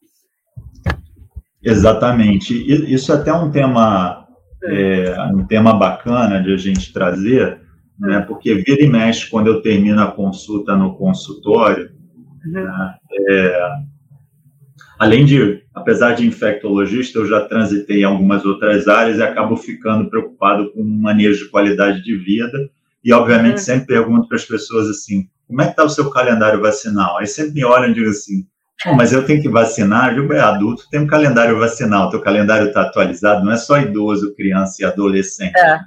Exatamente. 1.61 2.53
Isso 2.93 3.11
é 3.11 3.15
até 3.15 3.33
um 3.33 3.49
tema, 3.49 4.23
é, 4.65 5.22
um 5.34 5.46
tema 5.46 5.74
bacana 5.74 6.41
de 6.41 6.53
a 6.53 6.58
gente 6.58 6.93
trazer, 6.93 7.60
né? 8.00 8.22
Porque 8.22 8.55
vira 8.55 8.84
e 8.84 8.89
mexe, 8.89 9.29
quando 9.29 9.48
eu 9.48 9.62
termino 9.62 10.01
a 10.01 10.12
consulta 10.12 10.75
no 10.75 10.96
consultório, 10.96 11.91
uhum. 12.46 12.51
né? 12.51 12.96
é, 13.29 13.70
além 14.98 15.25
de, 15.25 15.63
apesar 15.74 16.13
de 16.13 16.25
infectologista, 16.25 17.20
eu 17.20 17.27
já 17.27 17.41
transitei 17.41 18.01
em 18.01 18.05
algumas 18.05 18.46
outras 18.46 18.88
áreas 18.88 19.17
e 19.17 19.24
acabo 19.24 19.55
ficando 19.55 20.10
preocupado 20.10 20.72
com 20.72 20.82
o 20.82 20.86
manejo 20.86 21.46
de 21.46 21.51
qualidade 21.51 22.03
de 22.03 22.16
vida. 22.16 22.70
E, 23.03 23.11
obviamente, 23.11 23.57
uhum. 23.57 23.64
sempre 23.64 23.87
pergunto 23.87 24.27
para 24.27 24.37
as 24.37 24.46
pessoas 24.46 24.90
assim: 24.90 25.27
como 25.48 25.61
é 25.61 25.66
que 25.66 25.72
está 25.72 25.83
o 25.83 25.90
seu 25.90 26.09
calendário 26.09 26.61
vacinal? 26.61 27.18
Aí 27.18 27.27
sempre 27.27 27.53
me 27.53 27.66
olham 27.66 27.92
e 27.92 27.94
dizem 27.94 28.09
assim: 28.09 28.48
mas 28.96 29.14
eu 29.14 29.25
tenho 29.25 29.42
que 29.42 29.50
vacinar. 29.50 30.16
Eu 30.16 30.31
é 30.33 30.40
adulto, 30.40 30.90
tem 30.90 31.00
um 31.00 31.07
calendário 31.07 31.57
vacinal, 31.59 32.09
teu 32.09 32.22
calendário 32.22 32.68
está 32.68 32.81
atualizado, 32.81 33.46
não 33.46 33.51
é 33.51 33.57
só 33.57 33.79
idoso, 33.79 34.36
criança 34.36 34.81
e 34.81 34.86
adolescente. 34.86 35.57
É. 35.57 35.79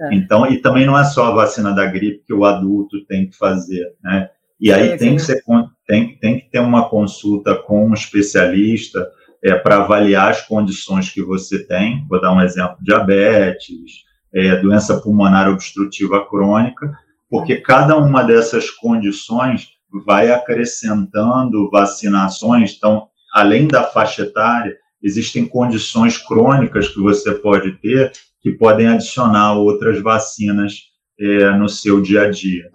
É. 0.00 0.14
Então, 0.14 0.46
e 0.50 0.60
também 0.60 0.84
não 0.84 0.98
é 0.98 1.04
só 1.04 1.26
a 1.26 1.34
vacina 1.34 1.72
da 1.72 1.86
gripe 1.86 2.24
que 2.26 2.34
o 2.34 2.44
adulto 2.44 3.04
tem 3.06 3.28
que 3.28 3.36
fazer, 3.36 3.94
né? 4.02 4.28
E 4.60 4.72
aí 4.72 4.92
sim, 4.92 4.96
tem. 4.96 5.16
Que 5.16 5.22
ser, 5.22 5.42
tem, 5.86 6.18
tem 6.18 6.40
que 6.40 6.50
ter 6.50 6.60
uma 6.60 6.88
consulta 6.88 7.54
com 7.54 7.86
um 7.86 7.94
especialista 7.94 9.08
é, 9.42 9.54
para 9.54 9.76
avaliar 9.76 10.30
as 10.30 10.40
condições 10.42 11.10
que 11.10 11.22
você 11.22 11.66
tem. 11.66 12.06
Vou 12.08 12.20
dar 12.20 12.32
um 12.32 12.40
exemplo: 12.40 12.76
diabetes, 12.80 14.04
é, 14.32 14.56
doença 14.56 15.00
pulmonar 15.00 15.48
obstrutiva 15.48 16.26
crônica, 16.26 16.90
porque 17.28 17.56
cada 17.56 17.96
uma 17.96 18.22
dessas 18.22 18.70
condições 18.70 19.68
vai 20.00 20.30
acrescentando 20.30 21.70
vacinações. 21.70 22.74
Então, 22.76 23.08
além 23.34 23.66
da 23.66 23.84
faixa 23.84 24.22
etária, 24.22 24.76
existem 25.02 25.46
condições 25.46 26.16
crônicas 26.18 26.88
que 26.88 27.00
você 27.00 27.32
pode 27.34 27.72
ter 27.80 28.12
que 28.40 28.50
podem 28.52 28.88
adicionar 28.88 29.54
outras 29.54 30.02
vacinas 30.02 30.74
é, 31.18 31.50
no 31.56 31.68
seu 31.68 32.00
dia 32.00 32.22
a 32.22 32.30
dia. 32.30 32.68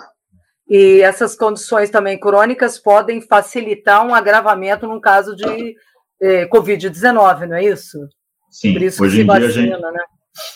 E 0.70 1.02
essas 1.02 1.36
condições 1.36 1.90
também 1.90 2.20
crônicas 2.20 2.78
podem 2.78 3.22
facilitar 3.22 4.06
um 4.06 4.14
agravamento 4.14 4.86
no 4.86 5.00
caso 5.00 5.36
de 5.36 5.76
eh, 6.22 6.46
Covid-19, 6.50 7.48
não 7.48 7.56
é 7.56 7.64
isso? 7.64 7.98
Sim, 8.52 8.74
Por 8.74 8.82
isso 8.82 9.04
hoje 9.04 9.22
em 9.22 9.26
vacina, 9.26 9.48
dia 9.48 9.48
a 9.48 9.62
gente, 9.62 9.82
né? 9.82 10.04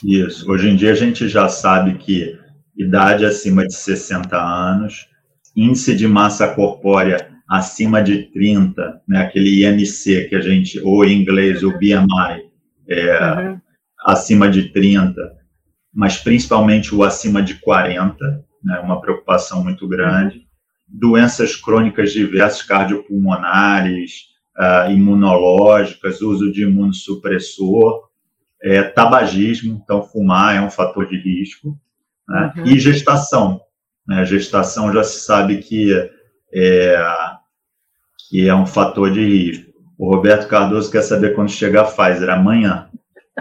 Isso, 0.03 0.51
hoje 0.51 0.69
em 0.69 0.75
dia 0.75 0.91
a 0.91 0.95
gente 0.95 1.29
já 1.29 1.47
sabe 1.47 1.97
que 1.97 2.37
idade 2.77 3.25
acima 3.25 3.65
de 3.65 3.73
60 3.73 4.37
anos, 4.37 5.07
índice 5.55 5.95
de 5.95 6.07
massa 6.07 6.47
corpórea 6.53 7.31
acima 7.47 8.01
de 8.01 8.23
30, 8.31 9.01
né, 9.05 9.21
aquele 9.21 9.63
IMC 9.63 10.29
que 10.29 10.35
a 10.35 10.41
gente, 10.41 10.79
ou 10.79 11.03
em 11.03 11.21
inglês 11.21 11.63
o 11.63 11.71
BMI, 11.71 12.49
é, 12.87 13.49
uhum. 13.49 13.61
acima 14.05 14.49
de 14.49 14.71
30, 14.71 15.13
mas 15.93 16.17
principalmente 16.17 16.95
o 16.95 17.03
acima 17.03 17.41
de 17.41 17.55
40, 17.55 18.45
né, 18.63 18.79
uma 18.79 19.01
preocupação 19.01 19.61
muito 19.63 19.85
grande. 19.87 20.37
Uhum. 20.37 20.43
Doenças 20.87 21.55
crônicas 21.55 22.13
diversas, 22.13 22.61
cardiopulmonares, 22.63 24.31
uh, 24.57 24.91
imunológicas, 24.91 26.21
uso 26.21 26.51
de 26.51 26.63
imunossupressor, 26.63 28.09
é, 28.63 28.83
tabagismo, 28.83 29.73
então 29.73 30.03
fumar 30.03 30.55
é 30.55 30.61
um 30.61 30.69
fator 30.69 31.07
de 31.07 31.17
risco, 31.17 31.77
né, 32.27 32.53
uhum. 32.55 32.65
e 32.65 32.79
gestação. 32.79 33.61
Né, 34.07 34.25
gestação 34.25 34.91
já 34.91 35.03
se 35.03 35.19
sabe 35.21 35.57
que 35.57 35.93
é, 36.53 36.97
que 38.29 38.47
é 38.47 38.55
um 38.55 38.65
fator 38.65 39.11
de 39.11 39.23
risco. 39.23 39.71
O 39.97 40.13
Roberto 40.13 40.47
Cardoso 40.47 40.91
quer 40.91 41.03
saber 41.03 41.35
quando 41.35 41.51
chega 41.51 41.81
a 41.81 41.85
Pfizer, 41.85 42.29
amanhã. 42.29 42.89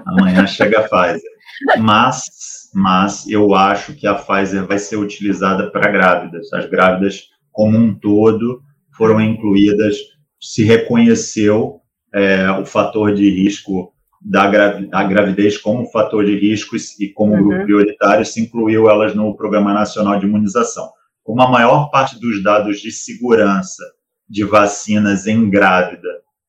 Amanhã 0.07 0.47
chega 0.49 0.81
a 0.81 0.83
Pfizer. 0.83 1.31
Mas 1.79 2.25
mas 2.73 3.29
eu 3.29 3.55
acho 3.55 3.95
que 3.95 4.07
a 4.07 4.15
Pfizer 4.15 4.67
vai 4.67 4.79
ser 4.79 4.97
utilizada 4.97 5.71
para 5.71 5.91
grávidas. 5.91 6.53
As 6.53 6.69
grávidas, 6.69 7.29
como 7.51 7.77
um 7.77 7.95
todo, 7.95 8.63
foram 8.97 9.21
incluídas, 9.21 9.97
se 10.41 10.65
reconheceu 10.65 11.81
é, 12.15 12.51
o 12.51 12.65
fator 12.65 13.15
de 13.15 13.29
risco 13.29 13.93
da 14.21 15.05
gravidez 15.05 15.57
como 15.57 15.91
fator 15.91 16.25
de 16.25 16.39
risco 16.39 16.77
e 16.99 17.09
como 17.09 17.35
uhum. 17.35 17.49
grupo 17.49 17.65
prioritário, 17.65 18.27
se 18.27 18.41
incluiu 18.43 18.91
elas 18.91 19.15
no 19.15 19.35
Programa 19.35 19.73
Nacional 19.73 20.19
de 20.19 20.27
Imunização. 20.27 20.91
Como 21.23 21.41
a 21.41 21.51
maior 21.51 21.91
parte 21.91 22.21
dos 22.21 22.43
dados 22.43 22.81
de 22.81 22.91
segurança 22.91 23.83
de 24.29 24.45
vacinas 24.45 25.27
em 25.27 25.49
grávida 25.49 26.09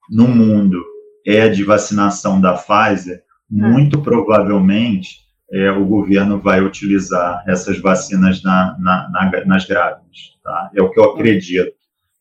no 0.10 0.27
mundo 0.27 0.84
é 1.25 1.47
de 1.47 1.63
vacinação 1.63 2.41
da 2.41 2.53
Pfizer, 2.53 3.23
uhum. 3.49 3.71
muito 3.71 4.01
provavelmente 4.01 5.21
é, 5.51 5.71
o 5.71 5.86
governo 5.86 6.39
vai 6.39 6.62
utilizar 6.62 7.43
essas 7.47 7.79
vacinas 7.79 8.41
na, 8.43 8.75
na, 8.79 9.10
na, 9.10 9.45
nas 9.45 9.65
grávidas. 9.65 10.38
Tá? 10.43 10.71
É 10.75 10.81
o 10.81 10.89
que 10.89 10.99
eu 10.99 11.05
acredito. 11.05 11.71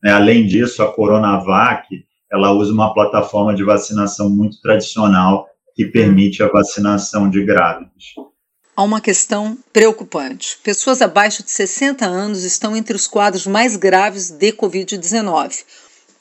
É, 0.03 0.11
além 0.11 0.45
disso, 0.45 0.81
a 0.83 0.93
Coronavac 0.93 1.87
ela 2.31 2.51
usa 2.51 2.71
uma 2.71 2.93
plataforma 2.93 3.53
de 3.53 3.63
vacinação 3.63 4.29
muito 4.29 4.61
tradicional 4.61 5.47
que 5.75 5.85
permite 5.85 6.41
a 6.41 6.47
vacinação 6.47 7.29
de 7.29 7.43
grávidos. 7.43 8.13
Há 8.75 8.83
uma 8.83 9.01
questão 9.01 9.57
preocupante. 9.73 10.57
Pessoas 10.63 11.01
abaixo 11.01 11.43
de 11.43 11.51
60 11.51 12.05
anos 12.05 12.43
estão 12.43 12.75
entre 12.75 12.95
os 12.95 13.05
quadros 13.05 13.45
mais 13.45 13.75
graves 13.75 14.31
de 14.31 14.53
Covid-19. 14.53 15.63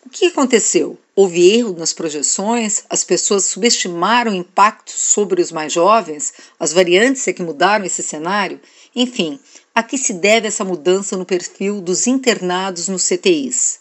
O 0.05 0.11
que 0.11 0.27
aconteceu? 0.27 0.99
Houve 1.15 1.57
erro 1.57 1.77
nas 1.79 1.93
projeções? 1.93 2.85
As 2.91 3.05
pessoas 3.05 3.45
subestimaram 3.45 4.33
o 4.33 4.35
impacto 4.35 4.91
sobre 4.91 5.41
os 5.41 5.53
mais 5.53 5.73
jovens? 5.73 6.33
As 6.59 6.73
variantes 6.73 7.27
é 7.29 7.33
que 7.33 7.43
mudaram 7.43 7.85
esse 7.85 8.03
cenário? 8.03 8.61
Enfim, 8.97 9.39
a 9.75 9.83
que 9.83 9.97
se 9.97 10.15
deve 10.15 10.49
essa 10.49 10.65
mudança 10.65 11.17
no 11.17 11.25
perfil 11.25 11.81
dos 11.81 12.07
internados 12.07 12.89
nos 12.89 13.07
CTIs? 13.07 13.80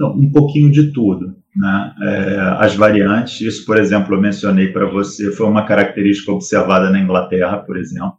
Então, 0.00 0.12
um 0.12 0.32
pouquinho 0.32 0.72
de 0.72 0.92
tudo. 0.92 1.36
Né? 1.54 1.94
É, 2.00 2.40
as 2.58 2.74
variantes, 2.74 3.38
isso, 3.42 3.66
por 3.66 3.76
exemplo, 3.76 4.14
eu 4.14 4.20
mencionei 4.20 4.68
para 4.68 4.86
você, 4.86 5.30
foi 5.30 5.46
uma 5.46 5.66
característica 5.66 6.32
observada 6.32 6.88
na 6.88 6.98
Inglaterra, 6.98 7.58
por 7.58 7.76
exemplo, 7.76 8.14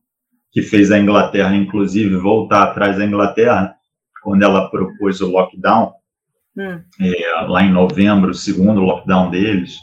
que 0.51 0.61
fez 0.61 0.91
a 0.91 0.99
Inglaterra, 0.99 1.55
inclusive, 1.55 2.15
voltar 2.17 2.61
atrás 2.61 2.99
da 2.99 3.05
Inglaterra, 3.05 3.73
quando 4.21 4.43
ela 4.43 4.69
propôs 4.69 5.21
o 5.21 5.31
lockdown, 5.31 5.93
hum. 6.55 6.79
é, 7.01 7.41
lá 7.47 7.63
em 7.63 7.71
novembro, 7.71 8.29
o 8.29 8.35
segundo 8.35 8.81
lockdown 8.81 9.31
deles, 9.31 9.79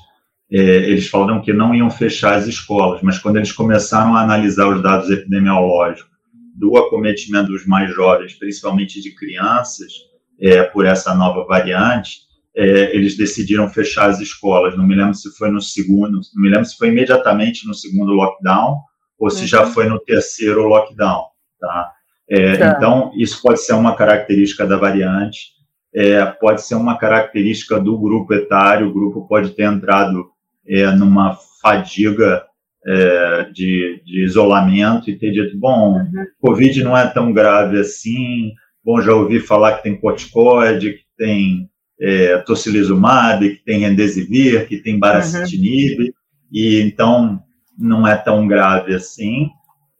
é, 0.53 0.61
eles 0.61 1.09
falaram 1.09 1.41
que 1.41 1.53
não 1.53 1.75
iam 1.75 1.91
fechar 1.91 2.35
as 2.35 2.47
escolas, 2.47 3.03
mas 3.03 3.19
quando 3.19 3.39
eles 3.39 3.51
começaram 3.51 4.15
a 4.15 4.23
analisar 4.23 4.69
os 4.69 4.81
dados 4.81 5.11
epidemiológicos 5.11 6.17
do 6.55 6.77
acometimento 6.77 7.49
dos 7.49 7.67
mais 7.67 7.93
jovens, 7.93 8.35
principalmente 8.35 9.03
de 9.03 9.17
crianças, 9.17 10.08
é, 10.40 10.62
por 10.62 10.87
essa 10.87 11.14
nova 11.14 11.44
variante, 11.44 12.29
é, 12.57 12.94
eles 12.94 13.16
decidiram 13.16 13.68
fechar 13.68 14.11
as 14.11 14.20
escolas. 14.20 14.77
Não 14.77 14.87
me 14.87 14.94
lembro 14.94 15.14
se 15.14 15.31
foi 15.37 15.51
no 15.51 15.61
segundo, 15.61 16.20
não 16.35 16.42
me 16.42 16.48
lembro 16.48 16.64
se 16.64 16.77
foi 16.77 16.88
imediatamente 16.88 17.66
no 17.66 17.74
segundo 17.74 18.12
lockdown 18.12 18.81
ou 19.18 19.31
se 19.31 19.42
uhum. 19.42 19.46
já 19.48 19.66
foi 19.66 19.88
no 19.88 19.98
terceiro 19.98 20.66
lockdown, 20.66 21.24
tá? 21.61 21.92
É, 22.29 22.57
tá? 22.57 22.74
Então, 22.77 23.11
isso 23.16 23.40
pode 23.42 23.61
ser 23.61 23.72
uma 23.72 23.96
característica 23.96 24.66
da 24.66 24.77
variante, 24.77 25.59
é, 25.94 26.24
pode 26.24 26.62
ser 26.62 26.74
uma 26.74 26.96
característica 26.98 27.81
do 27.81 27.98
grupo 27.98 28.35
etário, 28.35 28.88
o 28.88 28.92
grupo 28.92 29.27
pode 29.27 29.51
ter 29.51 29.64
entrado 29.64 30.27
é, 30.66 30.90
numa 30.92 31.37
fadiga 31.62 32.44
é, 32.87 33.44
de, 33.53 34.03
de, 34.05 34.24
isolamento 34.24 35.11
e 35.11 35.18
ter 35.18 35.33
dito, 35.33 35.59
bom, 35.59 35.94
uhum. 35.94 36.27
Covid 36.40 36.85
não 36.85 36.96
é 36.96 37.07
tão 37.07 37.33
grave 37.33 37.79
assim, 37.81 38.53
bom, 38.88 39.03
já 39.03 39.14
ouvi 39.14 39.38
falar 39.38 39.77
que 39.77 39.83
tem 39.83 40.01
corticoide, 40.01 40.94
que 40.94 41.05
tem 41.18 41.68
é, 42.01 42.38
tocilizumab, 42.38 43.57
que 43.57 43.62
tem 43.62 43.81
remdesivir, 43.81 44.66
que 44.66 44.79
tem 44.79 44.98
baricitinib, 44.98 46.05
uhum. 46.05 46.12
e 46.51 46.81
então 46.81 47.38
não 47.79 48.09
é 48.09 48.16
tão 48.16 48.48
grave 48.48 48.94
assim. 48.94 49.51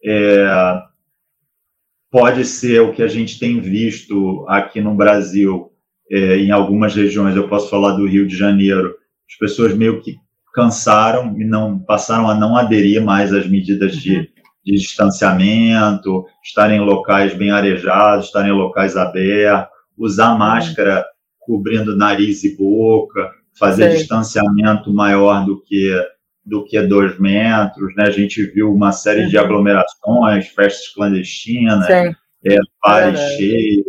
É, 0.03 0.81
pode 2.09 2.43
ser 2.45 2.81
o 2.81 2.91
que 2.91 3.03
a 3.03 3.07
gente 3.07 3.37
tem 3.37 3.61
visto 3.61 4.43
aqui 4.49 4.81
no 4.81 4.95
Brasil, 4.95 5.71
é, 6.11 6.37
em 6.37 6.49
algumas 6.49 6.95
regiões, 6.95 7.35
eu 7.35 7.47
posso 7.47 7.69
falar 7.69 7.91
do 7.91 8.07
Rio 8.07 8.25
de 8.25 8.35
Janeiro, 8.35 8.95
as 9.29 9.37
pessoas 9.37 9.77
meio 9.77 10.01
que 10.01 10.15
cansaram 10.51 11.39
e 11.39 11.45
não 11.45 11.77
passaram 11.77 12.27
a 12.27 12.33
não 12.33 12.57
aderir 12.57 13.03
mais 13.03 13.31
às 13.31 13.47
medidas 13.47 13.95
de, 13.95 14.17
uhum. 14.17 14.27
De 14.65 14.73
distanciamento, 14.73 16.25
estarem 16.43 16.77
em 16.77 16.85
locais 16.85 17.33
bem 17.33 17.51
arejados, 17.51 18.25
estarem 18.25 18.51
em 18.51 18.55
locais 18.55 18.95
abertos, 18.95 19.69
usar 19.97 20.31
uhum. 20.31 20.37
máscara 20.37 21.05
cobrindo 21.39 21.95
nariz 21.95 22.43
e 22.43 22.55
boca, 22.55 23.31
fazer 23.57 23.91
Sim. 23.91 23.97
distanciamento 23.97 24.93
maior 24.93 25.45
do 25.45 25.61
que 25.61 25.91
do 26.45 26.63
que 26.65 26.81
dois 26.81 27.19
metros, 27.19 27.93
né? 27.95 28.05
A 28.05 28.11
gente 28.11 28.43
viu 28.43 28.73
uma 28.73 28.91
série 28.91 29.23
uhum. 29.23 29.29
de 29.29 29.37
aglomerações, 29.37 30.47
festas 30.47 30.87
clandestinas, 30.93 31.87
é, 31.87 32.11
bares 32.83 33.19
é 33.19 33.37
cheios, 33.37 33.85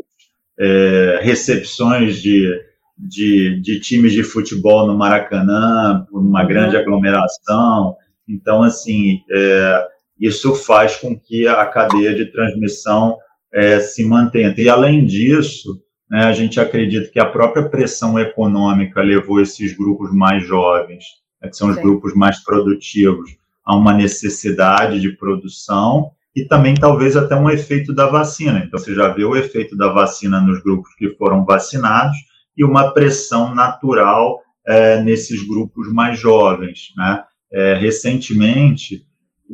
é, 0.59 1.21
recepções 1.23 2.21
de, 2.21 2.53
de, 2.99 3.59
de, 3.63 3.81
times 3.81 4.13
de 4.13 4.23
futebol 4.23 4.87
no 4.87 4.99
Maracanã, 4.99 6.07
por 6.11 6.21
uma 6.21 6.43
uhum. 6.43 6.49
grande 6.49 6.77
aglomeração. 6.77 7.97
Então, 8.29 8.63
assim, 8.63 9.23
é, 9.31 9.87
isso 10.21 10.55
faz 10.55 10.97
com 10.97 11.19
que 11.19 11.47
a 11.49 11.65
cadeia 11.67 12.15
de 12.15 12.27
transmissão 12.27 13.17
é, 13.53 13.81
se 13.81 14.05
mantenha. 14.05 14.55
E, 14.57 14.69
além 14.69 15.05
disso, 15.05 15.81
né, 16.11 16.25
a 16.25 16.33
gente 16.33 16.61
acredita 16.61 17.11
que 17.11 17.19
a 17.19 17.27
própria 17.27 17.69
pressão 17.69 18.19
econômica 18.19 19.01
levou 19.01 19.41
esses 19.41 19.77
grupos 19.77 20.13
mais 20.13 20.47
jovens, 20.47 21.05
né, 21.41 21.49
que 21.49 21.57
são 21.57 21.71
os 21.71 21.77
Sim. 21.77 21.83
grupos 21.83 22.15
mais 22.15 22.43
produtivos, 22.45 23.31
a 23.65 23.77
uma 23.77 23.93
necessidade 23.93 25.01
de 25.01 25.17
produção 25.17 26.11
e 26.35 26.45
também 26.45 26.75
talvez 26.75 27.17
até 27.17 27.35
um 27.35 27.51
efeito 27.51 27.93
da 27.93 28.07
vacina. 28.07 28.63
Então, 28.65 28.79
você 28.79 28.95
já 28.95 29.09
vê 29.09 29.25
o 29.25 29.37
efeito 29.37 29.77
da 29.77 29.89
vacina 29.89 30.41
nos 30.41 30.63
grupos 30.63 30.95
que 30.97 31.11
foram 31.11 31.45
vacinados 31.45 32.17
e 32.57 32.65
uma 32.65 32.93
pressão 32.93 33.55
natural 33.55 34.41
é, 34.67 35.01
nesses 35.03 35.47
grupos 35.47 35.93
mais 35.93 36.19
jovens. 36.19 36.93
Né? 36.97 37.23
É, 37.53 37.75
recentemente, 37.75 39.05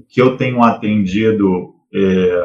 que 0.08 0.20
eu 0.20 0.36
tenho 0.36 0.62
atendido 0.62 1.74
é, 1.94 2.42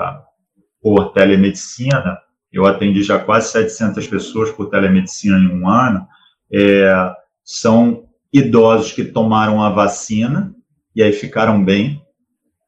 por 0.82 1.12
telemedicina 1.14 2.18
eu 2.52 2.66
atendi 2.66 3.02
já 3.02 3.18
quase 3.18 3.52
700 3.52 4.08
pessoas 4.08 4.52
por 4.52 4.70
telemedicina 4.70 5.38
em 5.38 5.48
um 5.48 5.70
ano, 5.70 6.06
é, 6.52 7.14
são 7.44 8.04
idosos 8.34 8.92
que 8.92 9.06
tomaram 9.06 9.64
a 9.64 9.70
vacina 9.70 10.54
e 10.96 11.02
aí 11.02 11.14
ficaram 11.14 11.64
bem. 11.64 12.02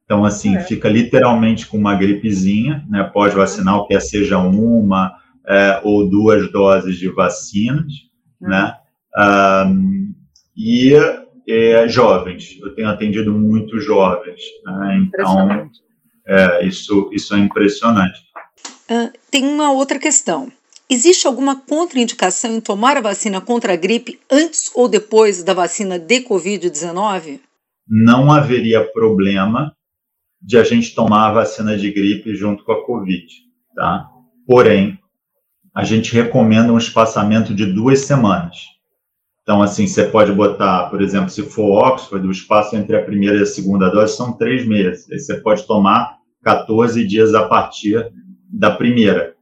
Então, 0.06 0.24
assim, 0.24 0.56
é. 0.56 0.62
fica 0.62 0.88
literalmente 0.88 1.68
com 1.68 1.78
uma 1.78 1.96
gripezinha, 1.96 2.86
né, 2.90 3.04
pós-vacinal, 3.04 3.88
quer 3.88 4.02
seja 4.02 4.38
uma 4.38 5.14
é, 5.46 5.82
ou 5.84 6.10
duas 6.10 6.50
doses 6.52 6.98
de 6.98 7.10
vacinas, 7.10 7.92
uhum. 8.40 8.50
né, 8.50 8.76
um, 9.68 10.14
e 10.56 10.94
é, 11.48 11.88
jovens. 11.88 12.58
Eu 12.62 12.74
tenho 12.76 12.90
atendido 12.90 13.32
muito 13.32 13.80
jovens, 13.80 14.42
né, 14.66 15.08
então, 15.08 15.70
é, 16.28 16.66
isso, 16.66 17.10
isso 17.14 17.36
é 17.36 17.40
impressionante. 17.40 18.20
Uh, 18.90 19.12
tem 19.32 19.46
uma 19.46 19.72
outra 19.72 20.00
questão. 20.00 20.52
Existe 20.90 21.26
alguma 21.26 21.56
contraindicação 21.56 22.56
em 22.56 22.62
tomar 22.62 22.98
a 22.98 23.02
vacina 23.02 23.42
contra 23.42 23.74
a 23.74 23.76
gripe 23.76 24.20
antes 24.30 24.70
ou 24.76 24.88
depois 24.88 25.44
da 25.44 25.54
vacina 25.54 25.98
de 25.98 26.22
Covid-19? 26.22 27.40
Não 27.88 28.32
haveria 28.32 28.84
problema 28.92 29.74
de 30.42 30.58
a 30.58 30.64
gente 30.64 30.94
tomar 30.94 31.30
a 31.30 31.34
vacina 31.34 31.78
de 31.78 31.92
gripe 31.92 32.36
junto 32.36 32.64
com 32.66 32.74
a 32.74 32.86
Covid, 32.86 33.26
tá? 33.76 34.10
Porém, 34.46 35.00
a 35.74 35.84
gente 35.84 36.14
recomenda 36.14 36.72
um 36.72 36.78
espaçamento 36.78 37.56
de 37.56 37.66
duas 37.66 38.02
semanas. 38.02 38.73
Então, 39.44 39.62
assim, 39.62 39.86
você 39.86 40.06
pode 40.06 40.32
botar, 40.32 40.90
por 40.90 41.02
exemplo, 41.02 41.30
se 41.30 41.44
for 41.44 41.86
Oxford, 41.86 42.26
o 42.26 42.32
espaço 42.32 42.78
entre 42.78 42.96
a 42.96 43.04
primeira 43.04 43.38
e 43.38 43.42
a 43.42 43.46
segunda 43.46 43.90
dose 43.90 44.16
são 44.16 44.32
três 44.34 44.66
meses. 44.66 45.10
Aí 45.12 45.20
você 45.20 45.36
pode 45.36 45.68
tomar 45.68 46.18
14 46.42 47.06
dias 47.06 47.34
a 47.34 47.46
partir 47.46 48.10
da 48.50 48.72
primeira, 48.72 49.36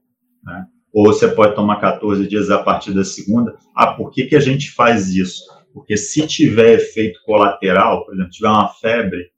né? 0.43 0.65
ou 0.91 1.05
você 1.05 1.27
pode 1.27 1.53
tomar 1.53 1.79
14 1.79 2.27
dias 2.27 2.49
a 2.49 2.57
partir 2.57 2.93
da 2.93 3.03
segunda. 3.03 3.55
Ah, 3.75 3.93
por 3.93 4.11
que, 4.11 4.25
que 4.25 4.35
a 4.35 4.39
gente 4.39 4.71
faz 4.71 5.09
isso? 5.09 5.43
Porque 5.71 5.95
se 5.95 6.25
tiver 6.25 6.73
efeito 6.73 7.19
colateral, 7.23 8.03
por 8.03 8.15
exemplo, 8.15 8.31
tiver 8.31 8.49
uma 8.49 8.69
febre, 8.69 9.29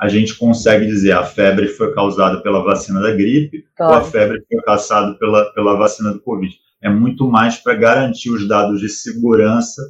a 0.00 0.08
gente 0.08 0.36
consegue 0.36 0.86
dizer 0.86 1.12
a 1.12 1.24
febre 1.24 1.66
foi 1.66 1.92
causada 1.92 2.40
pela 2.40 2.62
vacina 2.62 3.00
da 3.00 3.12
gripe 3.12 3.64
claro. 3.76 3.94
ou 3.94 3.98
a 3.98 4.04
febre 4.04 4.42
foi 4.50 4.62
causada 4.62 5.14
pela, 5.18 5.52
pela 5.52 5.76
vacina 5.76 6.12
do 6.12 6.20
Covid. 6.20 6.54
É 6.82 6.88
muito 6.88 7.28
mais 7.28 7.56
para 7.56 7.74
garantir 7.74 8.30
os 8.30 8.46
dados 8.46 8.80
de 8.80 8.88
segurança 8.88 9.82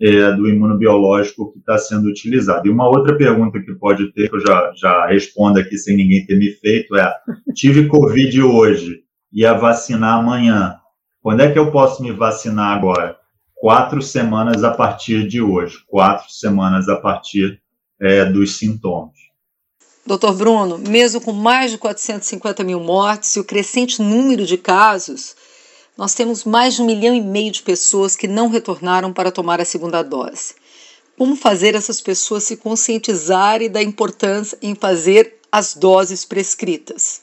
é, 0.00 0.32
do 0.32 0.48
imunobiológico 0.48 1.52
que 1.52 1.58
está 1.58 1.78
sendo 1.78 2.08
utilizado. 2.08 2.66
E 2.66 2.70
uma 2.70 2.88
outra 2.88 3.16
pergunta 3.16 3.60
que 3.60 3.74
pode 3.74 4.12
ter, 4.12 4.28
que 4.28 4.36
eu 4.36 4.40
já, 4.40 4.72
já 4.76 5.06
respondo 5.06 5.58
aqui 5.58 5.76
sem 5.76 5.96
ninguém 5.96 6.26
ter 6.26 6.36
me 6.36 6.50
feito, 6.50 6.96
é: 6.96 7.14
tive 7.54 7.86
Covid 7.86 8.42
hoje, 8.42 9.00
ia 9.32 9.52
vacinar 9.54 10.18
amanhã. 10.18 10.76
Quando 11.22 11.40
é 11.40 11.50
que 11.50 11.58
eu 11.58 11.70
posso 11.70 12.02
me 12.02 12.12
vacinar 12.12 12.76
agora? 12.76 13.16
Quatro 13.54 14.02
semanas 14.02 14.62
a 14.62 14.72
partir 14.72 15.26
de 15.26 15.40
hoje, 15.40 15.78
quatro 15.86 16.30
semanas 16.30 16.88
a 16.88 16.96
partir 16.96 17.60
é, 18.00 18.24
dos 18.24 18.58
sintomas. 18.58 19.14
Doutor 20.06 20.34
Bruno, 20.34 20.76
mesmo 20.76 21.18
com 21.18 21.32
mais 21.32 21.70
de 21.70 21.78
450 21.78 22.62
mil 22.62 22.78
mortes 22.78 23.34
e 23.36 23.40
o 23.40 23.44
crescente 23.44 24.02
número 24.02 24.44
de 24.44 24.58
casos, 24.58 25.34
nós 25.96 26.14
temos 26.14 26.44
mais 26.44 26.74
de 26.74 26.82
um 26.82 26.86
milhão 26.86 27.14
e 27.14 27.20
meio 27.20 27.52
de 27.52 27.62
pessoas 27.62 28.16
que 28.16 28.26
não 28.26 28.48
retornaram 28.48 29.12
para 29.12 29.30
tomar 29.30 29.60
a 29.60 29.64
segunda 29.64 30.02
dose. 30.02 30.54
Como 31.16 31.36
fazer 31.36 31.74
essas 31.74 32.00
pessoas 32.00 32.42
se 32.42 32.56
conscientizarem 32.56 33.70
da 33.70 33.82
importância 33.82 34.58
em 34.60 34.74
fazer 34.74 35.36
as 35.50 35.74
doses 35.74 36.24
prescritas? 36.24 37.22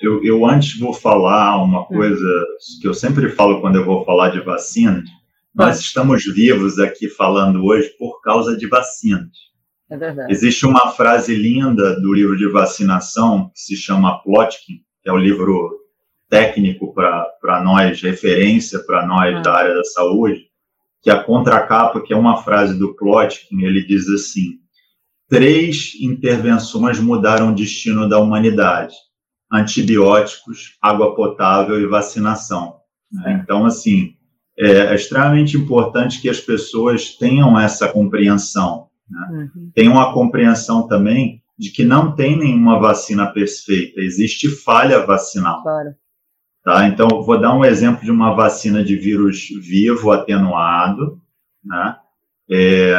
Eu, 0.00 0.24
eu 0.24 0.46
antes 0.46 0.78
vou 0.78 0.94
falar 0.94 1.62
uma 1.62 1.82
hum. 1.82 1.86
coisa 1.86 2.46
que 2.80 2.88
eu 2.88 2.94
sempre 2.94 3.28
falo 3.28 3.60
quando 3.60 3.76
eu 3.76 3.84
vou 3.84 4.04
falar 4.04 4.30
de 4.30 4.40
vacinas. 4.40 5.04
Nós 5.54 5.80
estamos 5.80 6.24
vivos 6.24 6.78
aqui 6.78 7.08
falando 7.08 7.64
hoje 7.64 7.88
por 7.98 8.20
causa 8.22 8.56
de 8.56 8.66
vacinas. 8.66 9.30
É 9.90 9.96
verdade. 9.96 10.32
Existe 10.32 10.66
uma 10.66 10.90
frase 10.92 11.34
linda 11.34 11.98
do 12.00 12.12
livro 12.12 12.36
de 12.36 12.50
vacinação 12.50 13.50
que 13.54 13.60
se 13.60 13.76
chama 13.76 14.22
Plotkin, 14.22 14.80
que 15.02 15.08
é 15.08 15.12
o 15.12 15.16
livro 15.16 15.85
técnico 16.28 16.92
para 16.92 17.62
nós, 17.62 18.00
referência 18.02 18.80
para 18.80 19.06
nós 19.06 19.36
ah. 19.36 19.40
da 19.40 19.54
área 19.54 19.74
da 19.74 19.84
saúde, 19.84 20.46
que 21.02 21.10
a 21.10 21.22
contracapa, 21.22 22.00
que 22.00 22.12
é 22.12 22.16
uma 22.16 22.42
frase 22.42 22.78
do 22.78 22.94
Plotkin, 22.94 23.62
ele 23.62 23.86
diz 23.86 24.08
assim: 24.08 24.58
três 25.28 25.92
intervenções 26.00 26.98
mudaram 26.98 27.50
o 27.50 27.54
destino 27.54 28.08
da 28.08 28.18
humanidade: 28.18 28.94
antibióticos, 29.52 30.76
água 30.82 31.14
potável 31.14 31.80
e 31.80 31.86
vacinação. 31.86 32.76
Né? 33.12 33.40
Então, 33.42 33.64
assim, 33.64 34.14
é, 34.58 34.68
é 34.68 34.94
extremamente 34.94 35.56
importante 35.56 36.20
que 36.20 36.28
as 36.28 36.40
pessoas 36.40 37.16
tenham 37.16 37.58
essa 37.58 37.88
compreensão. 37.88 38.88
Né? 39.08 39.50
Uhum. 39.54 39.70
Tenham 39.74 40.00
a 40.00 40.12
compreensão 40.12 40.88
também 40.88 41.42
de 41.58 41.70
que 41.70 41.84
não 41.84 42.14
tem 42.14 42.36
nenhuma 42.36 42.78
vacina 42.78 43.26
perfeita, 43.32 44.00
existe 44.00 44.48
falha 44.48 45.06
vacinal. 45.06 45.62
Claro. 45.62 45.94
Tá? 46.66 46.88
Então, 46.88 47.22
vou 47.22 47.40
dar 47.40 47.54
um 47.54 47.64
exemplo 47.64 48.04
de 48.04 48.10
uma 48.10 48.34
vacina 48.34 48.82
de 48.82 48.96
vírus 48.96 49.46
vivo 49.62 50.10
atenuado, 50.10 51.22
né? 51.64 51.94
É, 52.50 52.92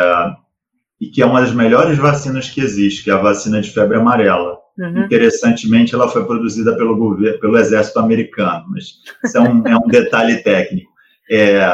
e 1.01 1.07
que 1.07 1.21
é 1.21 1.25
uma 1.25 1.41
das 1.41 1.51
melhores 1.51 1.97
vacinas 1.97 2.49
que 2.49 2.61
existe, 2.61 3.03
que 3.03 3.11
é 3.11 3.13
a 3.13 3.21
vacina 3.21 3.59
de 3.59 3.69
febre 3.69 3.97
amarela. 3.97 4.57
Uhum. 4.79 5.03
Interessantemente, 5.03 5.93
ela 5.93 6.07
foi 6.07 6.25
produzida 6.25 6.77
pelo 6.77 6.95
governo, 6.95 7.41
pelo 7.41 7.57
exército 7.57 7.99
americano, 7.99 8.67
mas 8.69 9.01
isso 9.25 9.37
é 9.37 9.41
um, 9.41 9.67
é 9.67 9.75
um 9.75 9.87
detalhe 9.89 10.37
técnico. 10.37 10.89
É, 11.29 11.69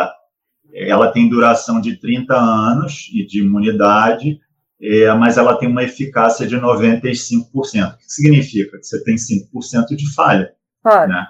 ela 0.74 1.12
tem 1.12 1.30
duração 1.30 1.80
de 1.80 1.96
30 1.98 2.36
anos 2.36 2.94
de 3.28 3.40
imunidade, 3.40 4.40
é, 4.82 5.14
mas 5.14 5.38
ela 5.38 5.56
tem 5.58 5.70
uma 5.70 5.84
eficácia 5.84 6.48
de 6.48 6.58
95%. 6.58 7.44
O 7.54 7.98
que 7.98 8.04
significa? 8.08 8.80
Que 8.80 8.84
você 8.84 9.04
tem 9.04 9.14
5% 9.14 9.96
de 9.96 10.12
falha. 10.16 10.52
Claro. 10.82 11.12
Né? 11.12 11.28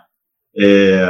É, 0.55 1.09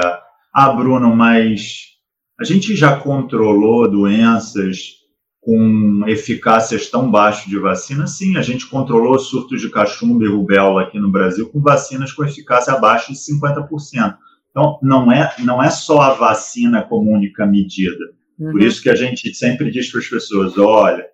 ah, 0.53 0.69
Bruno, 0.69 1.15
mas 1.15 1.93
a 2.39 2.43
gente 2.43 2.75
já 2.75 2.95
controlou 2.99 3.89
doenças 3.89 5.03
com 5.41 6.03
eficácias 6.07 6.89
tão 6.89 7.09
baixas 7.11 7.45
de 7.45 7.59
vacina? 7.59 8.07
Sim, 8.07 8.37
a 8.37 8.41
gente 8.41 8.67
controlou 8.67 9.17
surtos 9.19 9.61
de 9.61 9.69
cachumba 9.69 10.23
e 10.23 10.29
rubéola 10.29 10.83
aqui 10.83 10.99
no 10.99 11.11
Brasil 11.11 11.49
com 11.49 11.61
vacinas 11.61 12.13
com 12.13 12.23
eficácia 12.23 12.73
abaixo 12.73 13.11
de 13.11 13.19
50%. 13.19 14.17
Então, 14.49 14.79
não 14.81 15.11
é, 15.11 15.33
não 15.39 15.61
é 15.61 15.69
só 15.69 16.01
a 16.01 16.13
vacina 16.13 16.83
como 16.83 17.11
única 17.11 17.45
medida. 17.45 18.13
Uhum. 18.39 18.51
Por 18.51 18.61
isso 18.61 18.81
que 18.81 18.89
a 18.89 18.95
gente 18.95 19.33
sempre 19.33 19.71
diz 19.71 19.91
para 19.91 19.99
as 19.99 20.07
pessoas: 20.07 20.57
olha, 20.57 21.05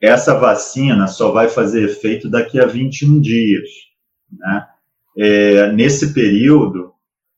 essa 0.00 0.38
vacina 0.38 1.06
só 1.06 1.30
vai 1.30 1.48
fazer 1.48 1.84
efeito 1.84 2.28
daqui 2.28 2.58
a 2.58 2.66
21 2.66 3.20
dias. 3.20 3.68
Né? 4.32 4.66
É, 5.16 5.72
nesse 5.72 6.12
período, 6.12 6.92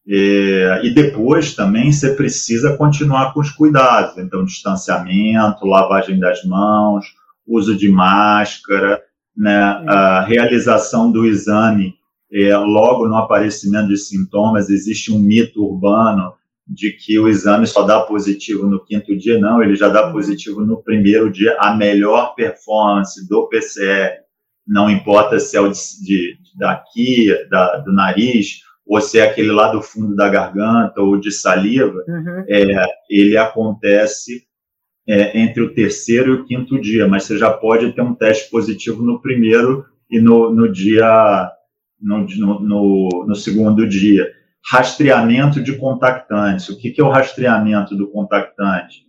é, 0.09 0.81
e 0.83 0.91
depois 0.91 1.55
também 1.55 1.93
você 1.93 2.15
precisa 2.15 2.77
continuar 2.77 3.33
com 3.33 3.41
os 3.41 3.51
cuidados, 3.51 4.19
então 4.19 4.45
distanciamento, 4.45 5.67
lavagem 5.67 6.19
das 6.19 6.45
mãos, 6.45 7.07
uso 7.47 7.77
de 7.77 7.89
máscara, 7.89 9.01
né, 9.37 9.57
a 9.87 10.21
realização 10.23 11.11
do 11.11 11.25
exame 11.25 11.95
é, 12.33 12.57
logo 12.57 13.07
no 13.07 13.17
aparecimento 13.17 13.89
de 13.89 13.97
sintomas. 13.97 14.71
Existe 14.71 15.13
um 15.13 15.19
mito 15.19 15.65
urbano 15.65 16.35
de 16.67 16.93
que 16.93 17.19
o 17.19 17.29
exame 17.29 17.67
só 17.67 17.83
dá 17.83 18.01
positivo 18.01 18.67
no 18.67 18.85
quinto 18.85 19.17
dia, 19.17 19.39
não, 19.39 19.63
ele 19.63 19.75
já 19.75 19.89
dá 19.89 20.07
uhum. 20.07 20.13
positivo 20.13 20.65
no 20.65 20.83
primeiro 20.83 21.31
dia. 21.31 21.57
A 21.61 21.75
melhor 21.75 22.35
performance 22.35 23.29
do 23.29 23.49
PCR, 23.49 24.23
não 24.67 24.91
importa 24.91 25.39
se 25.39 25.57
é 25.57 25.61
o 25.61 25.69
de, 25.69 25.75
de 26.03 26.59
daqui, 26.59 27.29
da, 27.51 27.79
do 27.79 27.93
nariz 27.93 28.63
ou 28.87 29.01
se 29.01 29.19
é 29.19 29.23
aquele 29.23 29.53
lá 29.53 29.71
do 29.71 29.81
fundo 29.81 30.15
da 30.15 30.29
garganta 30.29 31.01
ou 31.01 31.19
de 31.19 31.31
saliva, 31.31 32.05
uhum. 32.07 32.45
é, 32.49 32.85
ele 33.09 33.37
acontece 33.37 34.45
é, 35.09 35.39
entre 35.39 35.63
o 35.63 35.75
terceiro 35.75 36.31
e 36.31 36.35
o 36.35 36.45
quinto 36.45 36.81
dia, 36.81 37.09
mas 37.09 37.25
você 37.25 37.39
já 37.39 37.51
pode 37.51 37.93
ter 37.93 38.03
um 38.03 38.15
teste 38.15 38.51
positivo 38.51 39.03
no 39.03 39.21
primeiro 39.21 39.85
e 40.11 40.21
no, 40.21 40.53
no 40.53 40.71
dia, 40.71 41.51
no, 42.01 42.27
no, 42.61 43.25
no, 43.27 43.35
segundo 43.35 43.89
dia. 43.89 44.31
Rastreamento 44.71 45.61
de 45.61 45.77
contactantes. 45.77 46.69
O 46.69 46.79
que, 46.79 46.91
que 46.91 47.01
é 47.01 47.05
o 47.05 47.11
rastreamento 47.11 47.97
do 47.97 48.09
contactante? 48.09 49.07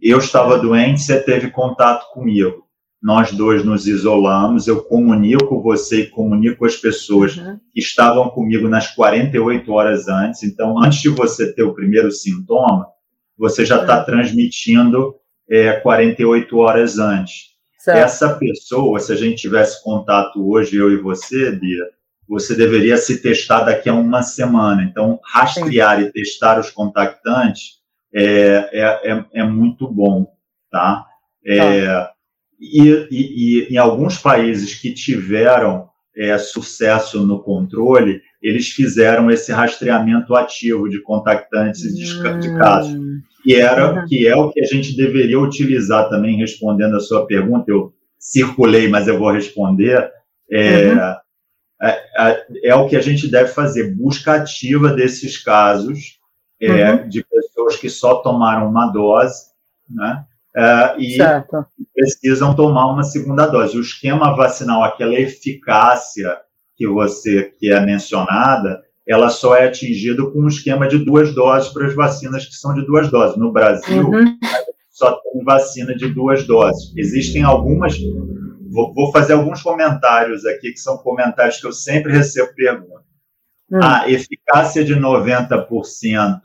Eu 0.00 0.18
estava 0.18 0.58
doente, 0.58 1.00
você 1.00 1.20
teve 1.20 1.50
contato 1.50 2.12
comigo 2.12 2.64
nós 3.02 3.32
dois 3.32 3.64
nos 3.64 3.88
isolamos, 3.88 4.68
eu 4.68 4.84
comunico 4.84 5.60
você 5.60 6.02
e 6.02 6.06
comunico 6.06 6.64
as 6.64 6.76
pessoas 6.76 7.36
uhum. 7.36 7.58
que 7.72 7.80
estavam 7.80 8.28
comigo 8.30 8.68
nas 8.68 8.94
48 8.94 9.72
horas 9.72 10.06
antes. 10.06 10.44
Então, 10.44 10.80
antes 10.80 11.00
de 11.00 11.08
você 11.08 11.52
ter 11.52 11.64
o 11.64 11.74
primeiro 11.74 12.12
sintoma, 12.12 12.86
você 13.36 13.64
já 13.64 13.80
está 13.80 13.98
uhum. 13.98 14.04
transmitindo 14.04 15.16
é, 15.50 15.72
48 15.72 16.56
horas 16.56 16.98
antes. 17.00 17.52
Certo. 17.76 17.98
Essa 17.98 18.34
pessoa, 18.36 19.00
se 19.00 19.12
a 19.12 19.16
gente 19.16 19.42
tivesse 19.42 19.82
contato 19.82 20.48
hoje, 20.48 20.76
eu 20.76 20.92
e 20.92 20.96
você, 20.96 21.50
Bia, 21.50 21.84
você 22.28 22.54
deveria 22.54 22.96
se 22.96 23.20
testar 23.20 23.64
daqui 23.64 23.88
a 23.88 23.94
uma 23.94 24.22
semana. 24.22 24.84
Então, 24.84 25.18
rastrear 25.24 25.98
Sim. 25.98 26.06
e 26.06 26.12
testar 26.12 26.60
os 26.60 26.70
contactantes 26.70 27.80
é, 28.14 28.70
é, 28.72 29.12
é, 29.12 29.24
é 29.34 29.42
muito 29.42 29.90
bom, 29.90 30.32
tá? 30.70 31.04
É, 31.44 31.84
tá. 31.86 32.12
E, 32.62 33.08
e, 33.10 33.66
e 33.66 33.74
em 33.74 33.76
alguns 33.76 34.18
países 34.18 34.76
que 34.76 34.94
tiveram 34.94 35.88
é, 36.16 36.38
sucesso 36.38 37.26
no 37.26 37.42
controle, 37.42 38.22
eles 38.40 38.68
fizeram 38.68 39.28
esse 39.30 39.50
rastreamento 39.50 40.32
ativo 40.36 40.88
de 40.88 41.00
contactantes 41.02 41.84
hum. 41.84 42.38
de, 42.38 42.56
casos. 42.56 42.96
Que, 43.42 43.56
era, 43.56 44.04
que 44.06 44.28
é 44.28 44.36
o 44.36 44.52
que 44.52 44.60
a 44.60 44.64
gente 44.64 44.96
deveria 44.96 45.40
utilizar 45.40 46.08
também, 46.08 46.36
respondendo 46.38 46.96
a 46.96 47.00
sua 47.00 47.26
pergunta. 47.26 47.64
Eu 47.68 47.92
circulei, 48.16 48.86
mas 48.86 49.08
eu 49.08 49.18
vou 49.18 49.32
responder. 49.32 50.08
É, 50.48 50.92
uhum. 50.92 50.98
é, 51.00 52.00
é, 52.16 52.46
é, 52.64 52.74
o 52.76 52.86
que 52.88 52.94
a 52.94 53.00
gente 53.00 53.26
deve 53.28 53.48
fazer, 53.48 53.92
busca 53.94 54.34
ativa 54.34 54.92
desses 54.92 55.36
casos 55.42 56.20
é, 56.60 56.92
uhum. 56.92 57.08
de 57.08 57.24
pessoas 57.24 57.76
que 57.76 57.90
só 57.90 58.22
tomaram 58.22 58.68
uma 58.68 58.86
dose, 58.92 59.46
né? 59.90 60.24
Uh, 60.56 61.00
e 61.00 61.16
certo. 61.16 61.64
precisam 61.94 62.54
tomar 62.54 62.86
uma 62.92 63.02
segunda 63.02 63.46
dose. 63.46 63.76
O 63.76 63.82
esquema 63.82 64.34
vacinal, 64.36 64.82
aquela 64.82 65.14
eficácia 65.14 66.38
que 66.76 66.86
você 66.86 67.52
que 67.58 67.72
é 67.72 67.80
mencionada, 67.80 68.82
ela 69.06 69.28
só 69.28 69.56
é 69.56 69.66
atingida 69.66 70.24
com 70.30 70.40
um 70.40 70.48
esquema 70.48 70.86
de 70.88 70.98
duas 70.98 71.34
doses 71.34 71.72
para 71.72 71.86
as 71.86 71.94
vacinas 71.94 72.46
que 72.46 72.54
são 72.54 72.74
de 72.74 72.84
duas 72.86 73.10
doses. 73.10 73.36
No 73.36 73.52
Brasil, 73.52 74.08
uhum. 74.08 74.38
só 74.90 75.12
tem 75.12 75.44
vacina 75.44 75.94
de 75.94 76.08
duas 76.08 76.46
doses. 76.46 76.92
Existem 76.96 77.42
algumas. 77.42 77.96
Vou, 78.70 78.94
vou, 78.94 79.12
fazer 79.12 79.34
alguns 79.34 79.62
comentários 79.62 80.46
aqui, 80.46 80.72
que 80.72 80.80
são 80.80 80.96
comentários 80.98 81.60
que 81.60 81.66
eu 81.66 81.72
sempre 81.72 82.12
recebo 82.12 82.54
pergunta. 82.54 83.02
Uhum. 83.70 83.80
A 83.82 84.08
eficácia 84.08 84.84
de 84.84 84.94
90% 84.94 86.40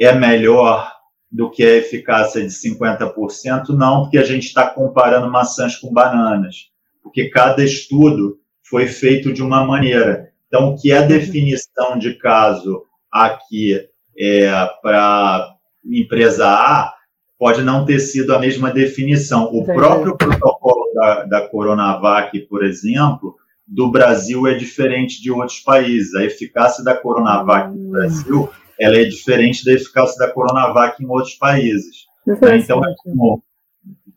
é 0.00 0.12
melhor 0.14 0.93
do 1.34 1.50
que 1.50 1.64
a 1.64 1.78
eficácia 1.78 2.40
de 2.40 2.46
50%, 2.46 3.70
não, 3.70 4.02
porque 4.02 4.18
a 4.18 4.22
gente 4.22 4.44
está 4.46 4.70
comparando 4.70 5.28
maçãs 5.28 5.74
com 5.74 5.92
bananas, 5.92 6.68
porque 7.02 7.28
cada 7.28 7.64
estudo 7.64 8.38
foi 8.62 8.86
feito 8.86 9.32
de 9.32 9.42
uma 9.42 9.64
maneira. 9.64 10.30
Então, 10.46 10.68
o 10.68 10.80
que 10.80 10.92
é 10.92 11.02
definição 11.02 11.98
de 11.98 12.14
caso 12.14 12.84
aqui 13.10 13.84
é, 14.16 14.48
para 14.80 15.56
empresa 15.84 16.46
A 16.46 16.94
pode 17.36 17.62
não 17.62 17.84
ter 17.84 17.98
sido 17.98 18.32
a 18.32 18.38
mesma 18.38 18.70
definição. 18.70 19.46
O 19.52 19.64
próprio 19.64 20.16
protocolo 20.16 20.94
da, 20.94 21.24
da 21.24 21.48
Coronavac, 21.48 22.38
por 22.42 22.64
exemplo, 22.64 23.34
do 23.66 23.90
Brasil 23.90 24.46
é 24.46 24.54
diferente 24.54 25.20
de 25.20 25.32
outros 25.32 25.58
países. 25.58 26.14
A 26.14 26.22
eficácia 26.22 26.84
da 26.84 26.94
Coronavac 26.94 27.76
no 27.76 27.88
hum. 27.88 27.90
Brasil 27.90 28.48
ela 28.80 28.96
é 28.96 29.04
diferente 29.04 29.64
da 29.64 29.72
eficácia 29.72 30.18
da 30.18 30.32
Coronavac 30.32 31.02
em 31.02 31.06
outros 31.06 31.34
países. 31.34 32.06
Né? 32.26 32.58
Então, 32.58 32.84
é 32.84 32.94
como, 33.02 33.42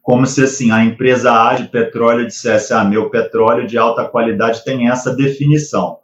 como 0.02 0.26
se 0.26 0.43
assim, 0.43 0.72
a 0.72 0.84
empresa 0.84 1.32
A 1.32 1.56
de 1.56 1.67
petróleo 1.67 2.26
dissesse, 2.26 2.74
ah, 2.74 2.84
meu 2.84 3.10
petróleo 3.10 3.67
de 3.67 3.78
alta 3.78 4.06
qualidade 4.06 4.63
tem 4.63 4.89
essa 4.89 5.15
definição. 5.15 6.00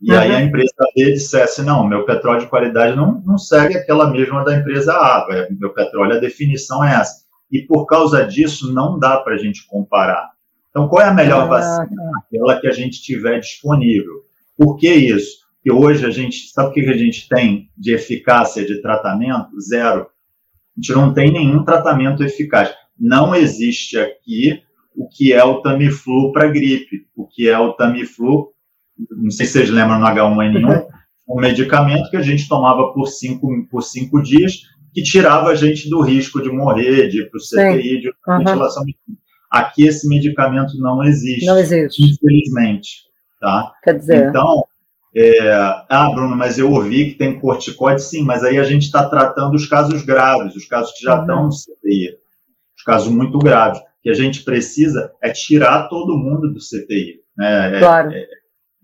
E 0.00 0.12
uhum. 0.12 0.18
aí 0.18 0.32
a 0.32 0.40
empresa 0.40 0.72
B 0.94 1.12
dissesse, 1.12 1.62
não, 1.62 1.86
meu 1.86 2.04
petróleo 2.04 2.40
de 2.40 2.46
qualidade 2.46 2.96
não, 2.96 3.20
não 3.26 3.36
segue 3.36 3.76
aquela 3.76 4.08
mesma 4.10 4.44
da 4.44 4.56
empresa 4.56 4.92
A, 4.92 5.26
meu 5.50 5.74
petróleo, 5.74 6.16
a 6.16 6.20
definição 6.20 6.84
é 6.84 6.94
essa. 6.94 7.26
E 7.50 7.62
por 7.62 7.86
causa 7.86 8.24
disso, 8.24 8.72
não 8.72 8.98
dá 8.98 9.18
para 9.18 9.34
a 9.34 9.38
gente 9.38 9.66
comparar. 9.66 10.30
Então, 10.70 10.86
qual 10.86 11.02
é 11.02 11.08
a 11.08 11.14
melhor 11.14 11.42
ah, 11.42 11.46
vacina? 11.46 12.02
Aquela 12.18 12.60
que 12.60 12.68
a 12.68 12.72
gente 12.72 13.02
tiver 13.02 13.40
disponível. 13.40 14.22
Por 14.56 14.76
que 14.76 14.92
isso? 14.92 15.47
Que 15.68 15.72
hoje 15.72 16.06
a 16.06 16.10
gente, 16.10 16.50
sabe 16.50 16.70
o 16.70 16.72
que 16.72 16.80
a 16.80 16.96
gente 16.96 17.28
tem 17.28 17.68
de 17.76 17.92
eficácia 17.92 18.64
de 18.64 18.80
tratamento? 18.80 19.60
Zero. 19.60 20.02
A 20.02 20.80
gente 20.80 20.92
não 20.92 21.12
tem 21.12 21.30
nenhum 21.30 21.62
tratamento 21.62 22.24
eficaz. 22.24 22.72
Não 22.98 23.34
existe 23.34 23.98
aqui 23.98 24.62
o 24.96 25.06
que 25.06 25.30
é 25.30 25.44
o 25.44 25.60
Tamiflu 25.60 26.32
para 26.32 26.48
gripe, 26.48 27.06
o 27.14 27.26
que 27.26 27.48
é 27.48 27.58
o 27.58 27.74
Tamiflu, 27.74 28.48
não 29.10 29.30
sei 29.30 29.44
se 29.44 29.52
vocês 29.52 29.70
lembram 29.70 30.00
no 30.00 30.06
H1N1, 30.06 30.86
um 31.28 31.40
medicamento 31.40 32.08
que 32.08 32.16
a 32.16 32.22
gente 32.22 32.48
tomava 32.48 32.90
por 32.94 33.06
cinco, 33.06 33.48
por 33.70 33.82
cinco 33.82 34.22
dias, 34.22 34.62
que 34.94 35.02
tirava 35.02 35.50
a 35.50 35.54
gente 35.54 35.90
do 35.90 36.00
risco 36.00 36.42
de 36.42 36.50
morrer, 36.50 37.08
de 37.08 37.20
ir 37.20 37.30
para 37.30 37.38
o 37.38 37.42
CTI, 37.42 38.00
de 38.00 38.08
uhum. 38.08 38.38
ventilação. 38.38 38.84
Aqui 39.50 39.86
esse 39.86 40.08
medicamento 40.08 40.78
não 40.78 41.04
existe. 41.04 41.44
Não 41.44 41.58
existe. 41.58 42.02
Infelizmente. 42.02 43.06
Tá? 43.38 43.70
Quer 43.84 43.98
dizer. 43.98 44.28
Então, 44.30 44.64
É, 45.20 45.50
ah, 45.88 46.10
Bruno, 46.14 46.36
mas 46.36 46.60
eu 46.60 46.70
ouvi 46.70 47.10
que 47.10 47.18
tem 47.18 47.40
corticoide, 47.40 48.00
sim, 48.00 48.22
mas 48.22 48.44
aí 48.44 48.56
a 48.56 48.62
gente 48.62 48.84
está 48.84 49.08
tratando 49.08 49.56
os 49.56 49.66
casos 49.66 50.02
graves, 50.02 50.54
os 50.54 50.64
casos 50.64 50.92
que 50.92 51.02
já 51.02 51.16
uhum. 51.16 51.20
estão 51.22 51.44
no 51.46 51.50
CTI, 51.50 52.16
os 52.76 52.84
casos 52.84 53.08
muito 53.12 53.36
graves. 53.36 53.80
O 53.80 53.84
que 54.00 54.10
a 54.10 54.14
gente 54.14 54.44
precisa 54.44 55.12
é 55.20 55.30
tirar 55.30 55.88
todo 55.88 56.16
mundo 56.16 56.52
do 56.52 56.60
CTI. 56.60 57.20
Né? 57.36 57.76
É, 57.76 57.78
claro. 57.80 58.12
É, 58.12 58.26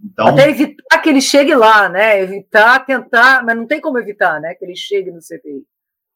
então, 0.05 0.27
Até 0.27 0.51
evitar 0.51 0.99
que 0.99 1.09
ele 1.09 1.20
chegue 1.20 1.55
lá, 1.55 1.88
né? 1.88 2.20
Evitar, 2.20 2.85
tentar, 2.85 3.44
mas 3.44 3.57
não 3.57 3.66
tem 3.66 3.81
como 3.81 3.99
evitar, 3.99 4.40
né? 4.40 4.55
Que 4.55 4.64
ele 4.64 4.75
chegue 4.75 5.12
no 5.12 5.20
CTI. 5.20 5.62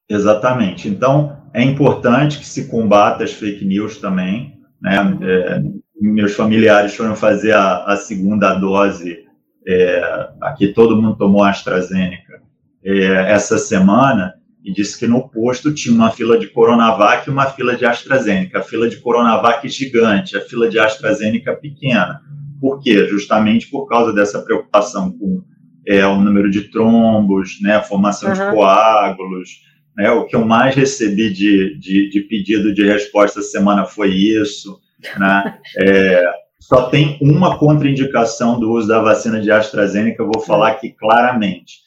Exatamente. 0.08 0.88
Então, 0.88 1.40
é 1.54 1.62
importante 1.62 2.40
que 2.40 2.46
se 2.46 2.66
combata 2.66 3.22
as 3.22 3.32
fake 3.32 3.64
news 3.64 3.98
também. 3.98 4.58
Né? 4.82 5.00
Uhum. 5.00 5.18
É, 5.22 5.62
meus 6.00 6.34
familiares 6.34 6.96
foram 6.96 7.14
fazer 7.14 7.52
a, 7.52 7.84
a 7.84 7.96
segunda 7.96 8.54
dose 8.54 9.27
é, 9.68 10.30
aqui 10.40 10.68
todo 10.68 10.96
mundo 10.96 11.14
tomou 11.18 11.44
AstraZeneca 11.44 12.40
é, 12.82 13.32
essa 13.32 13.58
semana 13.58 14.32
e 14.64 14.72
disse 14.72 14.98
que 14.98 15.06
no 15.06 15.28
posto 15.28 15.74
tinha 15.74 15.94
uma 15.94 16.10
fila 16.10 16.38
de 16.38 16.46
Coronavac 16.48 17.28
e 17.28 17.30
uma 17.30 17.46
fila 17.46 17.76
de 17.76 17.84
AstraZeneca. 17.84 18.60
A 18.60 18.62
fila 18.62 18.88
de 18.88 18.96
Coronavac 18.96 19.68
gigante, 19.68 20.36
a 20.36 20.40
fila 20.40 20.70
de 20.70 20.78
AstraZeneca 20.78 21.54
pequena. 21.54 22.22
Por 22.58 22.82
quê? 22.82 23.06
Justamente 23.08 23.68
por 23.68 23.86
causa 23.86 24.12
dessa 24.12 24.42
preocupação 24.42 25.12
com 25.12 25.42
é, 25.86 26.06
o 26.06 26.18
número 26.18 26.50
de 26.50 26.62
trombos, 26.70 27.60
né, 27.60 27.76
a 27.76 27.82
formação 27.82 28.30
uhum. 28.30 28.34
de 28.34 28.56
coágulos. 28.56 29.50
Né, 29.96 30.10
o 30.10 30.24
que 30.24 30.34
eu 30.34 30.44
mais 30.44 30.74
recebi 30.74 31.30
de, 31.30 31.78
de, 31.78 32.08
de 32.08 32.20
pedido 32.22 32.72
de 32.72 32.84
resposta 32.84 33.40
essa 33.40 33.50
semana 33.50 33.84
foi 33.84 34.14
isso. 34.14 34.80
Né? 35.18 35.58
É, 35.78 36.24
só 36.60 36.88
tem 36.88 37.18
uma 37.20 37.58
contraindicação 37.58 38.58
do 38.58 38.72
uso 38.72 38.88
da 38.88 39.00
vacina 39.00 39.40
de 39.40 39.50
AstraZeneca, 39.50 40.22
eu 40.22 40.30
vou 40.32 40.42
falar 40.42 40.70
aqui 40.70 40.90
claramente. 40.90 41.78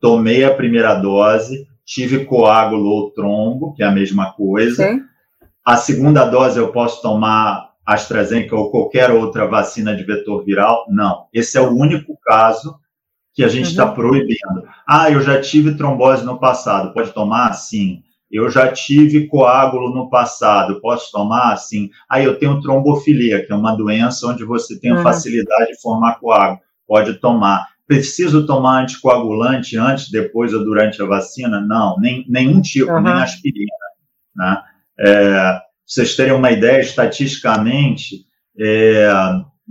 Tomei 0.00 0.44
a 0.44 0.54
primeira 0.54 0.94
dose, 0.94 1.66
tive 1.84 2.24
coágulo 2.24 2.88
ou 2.88 3.10
trombo, 3.10 3.74
que 3.74 3.82
é 3.82 3.86
a 3.86 3.90
mesma 3.90 4.32
coisa. 4.32 4.88
Sim. 4.88 5.02
A 5.64 5.76
segunda 5.76 6.24
dose 6.24 6.58
eu 6.58 6.72
posso 6.72 7.02
tomar 7.02 7.70
AstraZeneca 7.84 8.56
ou 8.56 8.70
qualquer 8.70 9.10
outra 9.10 9.46
vacina 9.46 9.94
de 9.94 10.04
vetor 10.04 10.44
viral? 10.44 10.86
Não. 10.88 11.26
Esse 11.32 11.58
é 11.58 11.60
o 11.60 11.70
único 11.70 12.18
caso 12.24 12.78
que 13.34 13.44
a 13.44 13.48
gente 13.48 13.70
está 13.70 13.86
uhum. 13.86 13.94
proibindo. 13.94 14.68
Ah, 14.86 15.10
eu 15.10 15.20
já 15.20 15.40
tive 15.40 15.76
trombose 15.76 16.24
no 16.24 16.38
passado, 16.38 16.92
pode 16.92 17.12
tomar? 17.12 17.52
Sim. 17.54 18.02
Eu 18.30 18.48
já 18.48 18.70
tive 18.70 19.26
coágulo 19.26 19.92
no 19.92 20.08
passado, 20.08 20.80
posso 20.80 21.10
tomar? 21.10 21.56
Sim. 21.56 21.90
Aí 22.08 22.24
eu 22.24 22.38
tenho 22.38 22.60
trombofilia, 22.60 23.44
que 23.44 23.52
é 23.52 23.56
uma 23.56 23.74
doença 23.74 24.28
onde 24.28 24.44
você 24.44 24.78
tem 24.78 24.92
uhum. 24.92 25.02
facilidade 25.02 25.72
de 25.72 25.80
formar 25.80 26.20
coágulo, 26.20 26.60
pode 26.86 27.14
tomar. 27.14 27.66
Preciso 27.88 28.46
tomar 28.46 28.82
anticoagulante 28.82 29.76
antes, 29.76 30.10
depois 30.10 30.54
ou 30.54 30.62
durante 30.62 31.02
a 31.02 31.06
vacina? 31.06 31.60
Não, 31.60 31.98
nem, 31.98 32.24
nenhum 32.28 32.60
tipo, 32.60 32.92
uhum. 32.92 33.00
nem 33.00 33.14
aspirina. 33.14 33.72
Né? 34.36 34.62
É, 35.00 35.60
vocês 35.84 36.14
terem 36.14 36.32
uma 36.32 36.52
ideia, 36.52 36.80
estatisticamente, 36.80 38.26
é, 38.56 39.08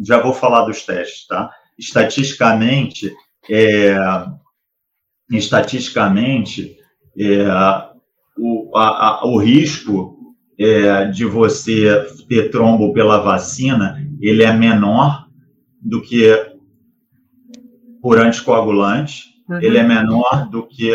já 0.05 0.19
vou 0.21 0.33
falar 0.33 0.65
dos 0.65 0.85
testes, 0.85 1.25
tá? 1.27 1.49
Estatisticamente, 1.77 3.15
é, 3.49 3.95
estatisticamente, 5.31 6.77
é, 7.17 7.45
o, 8.39 8.75
a, 8.75 9.21
a, 9.21 9.25
o 9.25 9.37
risco 9.37 10.17
é, 10.59 11.05
de 11.05 11.25
você 11.25 12.05
ter 12.27 12.49
trombo 12.49 12.93
pela 12.93 13.19
vacina, 13.19 13.97
ele 14.19 14.43
é 14.43 14.51
menor 14.51 15.27
do 15.81 16.01
que 16.01 16.27
por 18.01 18.19
anticoagulante, 18.19 19.23
uhum. 19.47 19.57
ele 19.61 19.77
é 19.77 19.83
menor 19.83 20.49
do 20.49 20.67
que, 20.67 20.91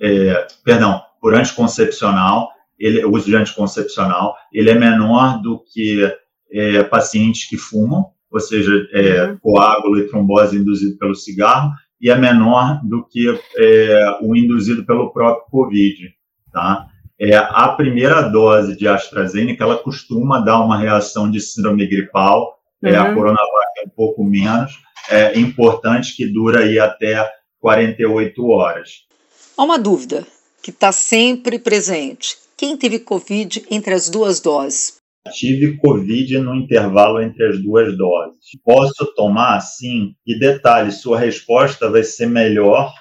é, 0.00 0.46
perdão, 0.64 1.00
por 1.20 1.34
anticoncepcional, 1.34 2.50
ele, 2.78 3.04
o 3.04 3.12
uso 3.12 3.26
de 3.26 3.36
anticoncepcional, 3.36 4.36
ele 4.52 4.70
é 4.70 4.74
menor 4.74 5.42
do 5.42 5.62
que 5.72 6.00
é, 6.52 6.82
pacientes 6.84 7.48
que 7.48 7.56
fumam, 7.56 8.06
ou 8.30 8.40
seja, 8.40 8.72
é, 8.92 9.24
uhum. 9.24 9.38
coágulo 9.38 9.98
e 9.98 10.06
trombose 10.06 10.56
induzido 10.56 10.96
pelo 10.98 11.14
cigarro, 11.14 11.72
e 12.00 12.10
é 12.10 12.16
menor 12.16 12.80
do 12.84 13.04
que 13.04 13.28
é, 13.56 14.18
o 14.22 14.36
induzido 14.36 14.86
pelo 14.86 15.12
próprio 15.12 15.50
Covid 15.50 16.17
tá? 16.58 16.88
É, 17.20 17.36
a 17.36 17.68
primeira 17.68 18.22
dose 18.22 18.76
de 18.76 18.86
AstraZeneca, 18.86 19.64
ela 19.64 19.76
costuma 19.76 20.40
dar 20.40 20.60
uma 20.60 20.78
reação 20.78 21.30
de 21.30 21.40
síndrome 21.40 21.86
gripal, 21.86 22.58
uhum. 22.82 22.90
é, 22.90 22.96
a 22.96 23.08
uhum. 23.08 23.14
Coronavac 23.14 23.68
é 23.78 23.86
um 23.86 23.90
pouco 23.90 24.24
menos, 24.24 24.72
é 25.08 25.38
importante 25.38 26.14
que 26.16 26.26
dura 26.26 26.60
aí 26.60 26.78
até 26.78 27.28
48 27.60 28.46
horas. 28.48 28.90
Há 29.56 29.64
uma 29.64 29.78
dúvida 29.78 30.26
que 30.62 30.70
está 30.70 30.92
sempre 30.92 31.58
presente. 31.58 32.36
Quem 32.56 32.76
teve 32.76 33.00
Covid 33.00 33.64
entre 33.70 33.94
as 33.94 34.08
duas 34.08 34.40
doses? 34.40 34.98
Tive 35.32 35.76
Covid 35.78 36.38
no 36.38 36.54
intervalo 36.54 37.20
entre 37.20 37.46
as 37.46 37.62
duas 37.62 37.96
doses. 37.96 38.38
Posso 38.64 39.12
tomar? 39.14 39.60
Sim. 39.60 40.14
E 40.26 40.38
detalhe, 40.38 40.90
sua 40.90 41.18
resposta 41.18 41.90
vai 41.90 42.02
ser 42.02 42.26
melhor 42.26 42.92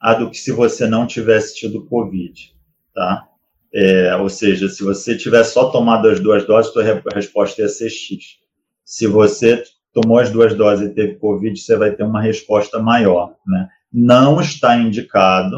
a 0.00 0.14
do 0.14 0.30
que 0.30 0.36
se 0.36 0.52
você 0.52 0.86
não 0.86 1.06
tivesse 1.06 1.56
tido 1.56 1.84
Covid 1.86 2.53
tá? 2.94 3.28
É, 3.74 4.14
ou 4.16 4.28
seja, 4.28 4.68
se 4.68 4.84
você 4.84 5.16
tiver 5.16 5.42
só 5.42 5.70
tomado 5.70 6.08
as 6.08 6.20
duas 6.20 6.46
doses, 6.46 6.72
sua 6.72 6.84
resposta 7.12 7.62
ia 7.62 7.68
ser 7.68 7.90
X. 7.90 8.36
Se 8.84 9.06
você 9.06 9.64
tomou 9.92 10.18
as 10.18 10.30
duas 10.30 10.54
doses 10.54 10.90
e 10.90 10.94
teve 10.94 11.16
Covid, 11.16 11.58
você 11.58 11.76
vai 11.76 11.92
ter 11.92 12.04
uma 12.04 12.20
resposta 12.20 12.78
maior, 12.78 13.34
né? 13.46 13.68
Não 13.92 14.40
está 14.40 14.76
indicado 14.76 15.56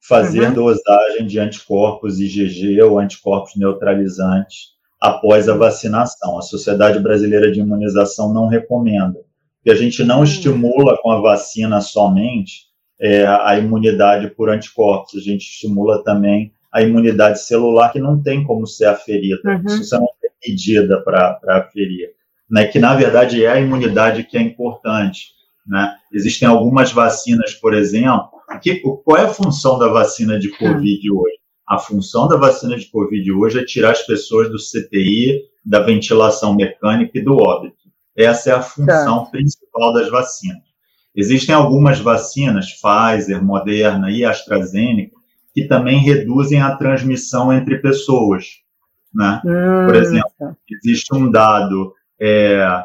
fazer 0.00 0.48
uhum. 0.48 0.54
dosagem 0.54 1.26
de 1.26 1.38
anticorpos 1.38 2.20
IgG 2.20 2.80
ou 2.82 2.98
anticorpos 2.98 3.56
neutralizantes 3.56 4.76
após 5.00 5.48
a 5.48 5.56
vacinação. 5.56 6.38
A 6.38 6.42
Sociedade 6.42 6.98
Brasileira 6.98 7.52
de 7.52 7.60
Imunização 7.60 8.32
não 8.32 8.46
recomenda, 8.46 9.20
porque 9.56 9.70
a 9.70 9.80
gente 9.80 10.02
não 10.04 10.18
uhum. 10.18 10.24
estimula 10.24 10.96
com 11.02 11.10
a 11.10 11.20
vacina 11.20 11.80
somente 11.80 12.68
é, 13.00 13.26
a 13.26 13.56
imunidade 13.58 14.28
por 14.30 14.50
anticorpos, 14.50 15.14
a 15.14 15.20
gente 15.20 15.42
estimula 15.42 16.02
também 16.02 16.52
a 16.72 16.82
imunidade 16.82 17.40
celular 17.40 17.92
que 17.92 18.00
não 18.00 18.22
tem 18.22 18.44
como 18.44 18.66
ser 18.66 18.86
aferida, 18.86 19.40
uhum. 19.44 19.80
isso 19.80 19.94
não 19.94 20.08
tem 20.20 20.30
medida 20.46 21.00
para 21.02 21.38
aferir, 21.48 22.10
né, 22.50 22.66
que 22.66 22.78
na 22.78 22.94
verdade 22.94 23.44
é 23.44 23.50
a 23.50 23.60
imunidade 23.60 24.24
que 24.24 24.36
é 24.36 24.40
importante. 24.40 25.38
Né? 25.66 25.94
Existem 26.12 26.48
algumas 26.48 26.92
vacinas, 26.92 27.54
por 27.54 27.74
exemplo, 27.74 28.30
que, 28.62 28.76
qual 28.76 29.18
é 29.18 29.24
a 29.24 29.28
função 29.28 29.78
da 29.78 29.88
vacina 29.88 30.38
de 30.38 30.48
Covid 30.56 31.10
hoje? 31.12 31.38
A 31.66 31.78
função 31.78 32.26
da 32.26 32.36
vacina 32.36 32.76
de 32.76 32.86
Covid 32.86 33.30
hoje 33.32 33.60
é 33.60 33.64
tirar 33.64 33.90
as 33.90 34.06
pessoas 34.06 34.50
do 34.50 34.56
CTI, 34.56 35.42
da 35.62 35.80
ventilação 35.80 36.54
mecânica 36.54 37.18
e 37.18 37.22
do 37.22 37.36
óbito. 37.36 37.76
Essa 38.16 38.50
é 38.50 38.52
a 38.54 38.62
função 38.62 39.24
tá. 39.24 39.30
principal 39.30 39.92
das 39.92 40.08
vacinas. 40.08 40.62
Existem 41.14 41.54
algumas 41.54 42.00
vacinas, 42.00 42.72
Pfizer, 42.72 43.44
Moderna 43.44 44.10
e 44.10 44.24
AstraZeneca, 44.24 45.17
que 45.54 45.66
também 45.66 45.98
reduzem 45.98 46.60
a 46.60 46.76
transmissão 46.76 47.52
entre 47.52 47.78
pessoas. 47.78 48.46
Né? 49.14 49.40
Hum, 49.44 49.86
Por 49.86 49.96
exemplo, 49.96 50.30
tá. 50.38 50.56
existe 50.70 51.14
um 51.14 51.30
dado 51.30 51.92
é, 52.20 52.84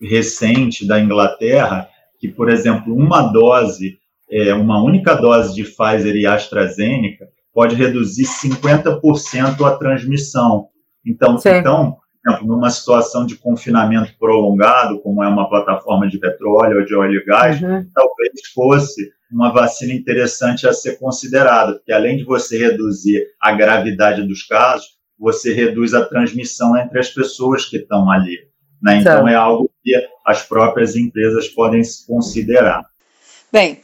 recente 0.00 0.86
da 0.86 1.00
Inglaterra 1.00 1.88
que, 2.18 2.28
por 2.28 2.48
exemplo, 2.48 2.94
uma 2.94 3.22
dose, 3.22 3.98
é, 4.30 4.54
uma 4.54 4.82
única 4.82 5.14
dose 5.14 5.54
de 5.54 5.64
Pfizer 5.64 6.14
e 6.14 6.26
AstraZeneca 6.26 7.26
pode 7.52 7.74
reduzir 7.74 8.24
50% 8.24 9.66
a 9.66 9.76
transmissão. 9.76 10.68
Então, 11.04 11.36
então, 11.44 11.98
exemplo, 12.26 12.46
numa 12.46 12.70
situação 12.70 13.26
de 13.26 13.36
confinamento 13.36 14.16
prolongado, 14.18 15.00
como 15.00 15.22
é 15.22 15.28
uma 15.28 15.48
plataforma 15.48 16.08
de 16.08 16.18
petróleo 16.18 16.78
ou 16.78 16.84
de 16.84 16.94
óleo 16.94 17.20
e 17.20 17.24
gás, 17.24 17.60
uhum. 17.60 17.86
talvez 17.92 18.32
fosse 18.54 19.12
uma 19.32 19.52
vacina 19.52 19.92
interessante 19.92 20.66
a 20.66 20.72
ser 20.72 20.98
considerada, 20.98 21.74
porque 21.74 21.92
além 21.92 22.16
de 22.16 22.24
você 22.24 22.58
reduzir 22.58 23.26
a 23.40 23.52
gravidade 23.52 24.26
dos 24.26 24.42
casos, 24.42 24.86
você 25.18 25.52
reduz 25.52 25.94
a 25.94 26.04
transmissão 26.04 26.76
entre 26.76 26.98
as 26.98 27.08
pessoas 27.08 27.64
que 27.64 27.76
estão 27.76 28.10
ali. 28.10 28.38
Né? 28.82 28.96
Então, 28.96 29.28
é 29.28 29.34
algo 29.34 29.70
que 29.82 29.92
as 30.26 30.42
próprias 30.42 30.96
empresas 30.96 31.48
podem 31.48 31.82
considerar. 32.06 32.84
Bem, 33.50 33.80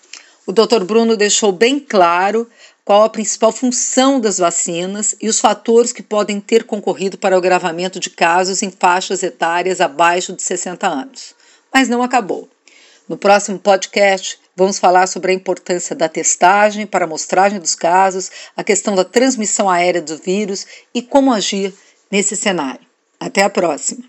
o 0.47 0.53
doutor 0.53 0.85
Bruno 0.85 1.17
deixou 1.17 1.53
bem 1.53 1.79
claro 1.79 2.49
qual 2.85 3.05
a 3.05 3.11
principal 3.11 3.53
função 3.53 4.19
das 4.19 4.39
vacinas 4.39 5.15
e 5.21 5.29
os 5.29 5.39
fatores 5.39 5.93
que 5.93 6.03
podem 6.03 6.41
ter 6.41 6.65
concorrido 6.65 7.19
para 7.19 7.35
o 7.35 7.39
agravamento 7.39 8.01
de 8.01 8.09
casos 8.09 8.63
em 8.63 8.71
faixas 8.71 9.23
etárias 9.23 9.81
abaixo 9.81 10.33
de 10.33 10.43
60 10.43 10.89
anos. 10.89 11.35
Mas 11.73 11.89
não 11.89 12.03
acabou. 12.03 12.49
No 13.09 13.17
próximo 13.17 13.59
podcast, 13.59 14.39
vamos 14.55 14.79
falar 14.79 15.07
sobre 15.07 15.33
a 15.33 15.35
importância 15.35 15.97
da 15.97 16.09
testagem 16.09 16.87
para 16.87 17.05
a 17.05 17.07
amostragem 17.07 17.59
dos 17.59 17.75
casos, 17.75 18.31
a 18.55 18.63
questão 18.63 18.95
da 18.95 19.05
transmissão 19.05 19.71
aérea 19.71 20.03
do 20.03 20.19
vírus 20.19 20.67
e 20.95 21.01
como 21.01 21.33
agir 21.33 21.73
nesse 22.11 22.37
cenário. 22.37 22.87
Até 23.19 23.43
a 23.43 23.51
próxima! 23.51 24.05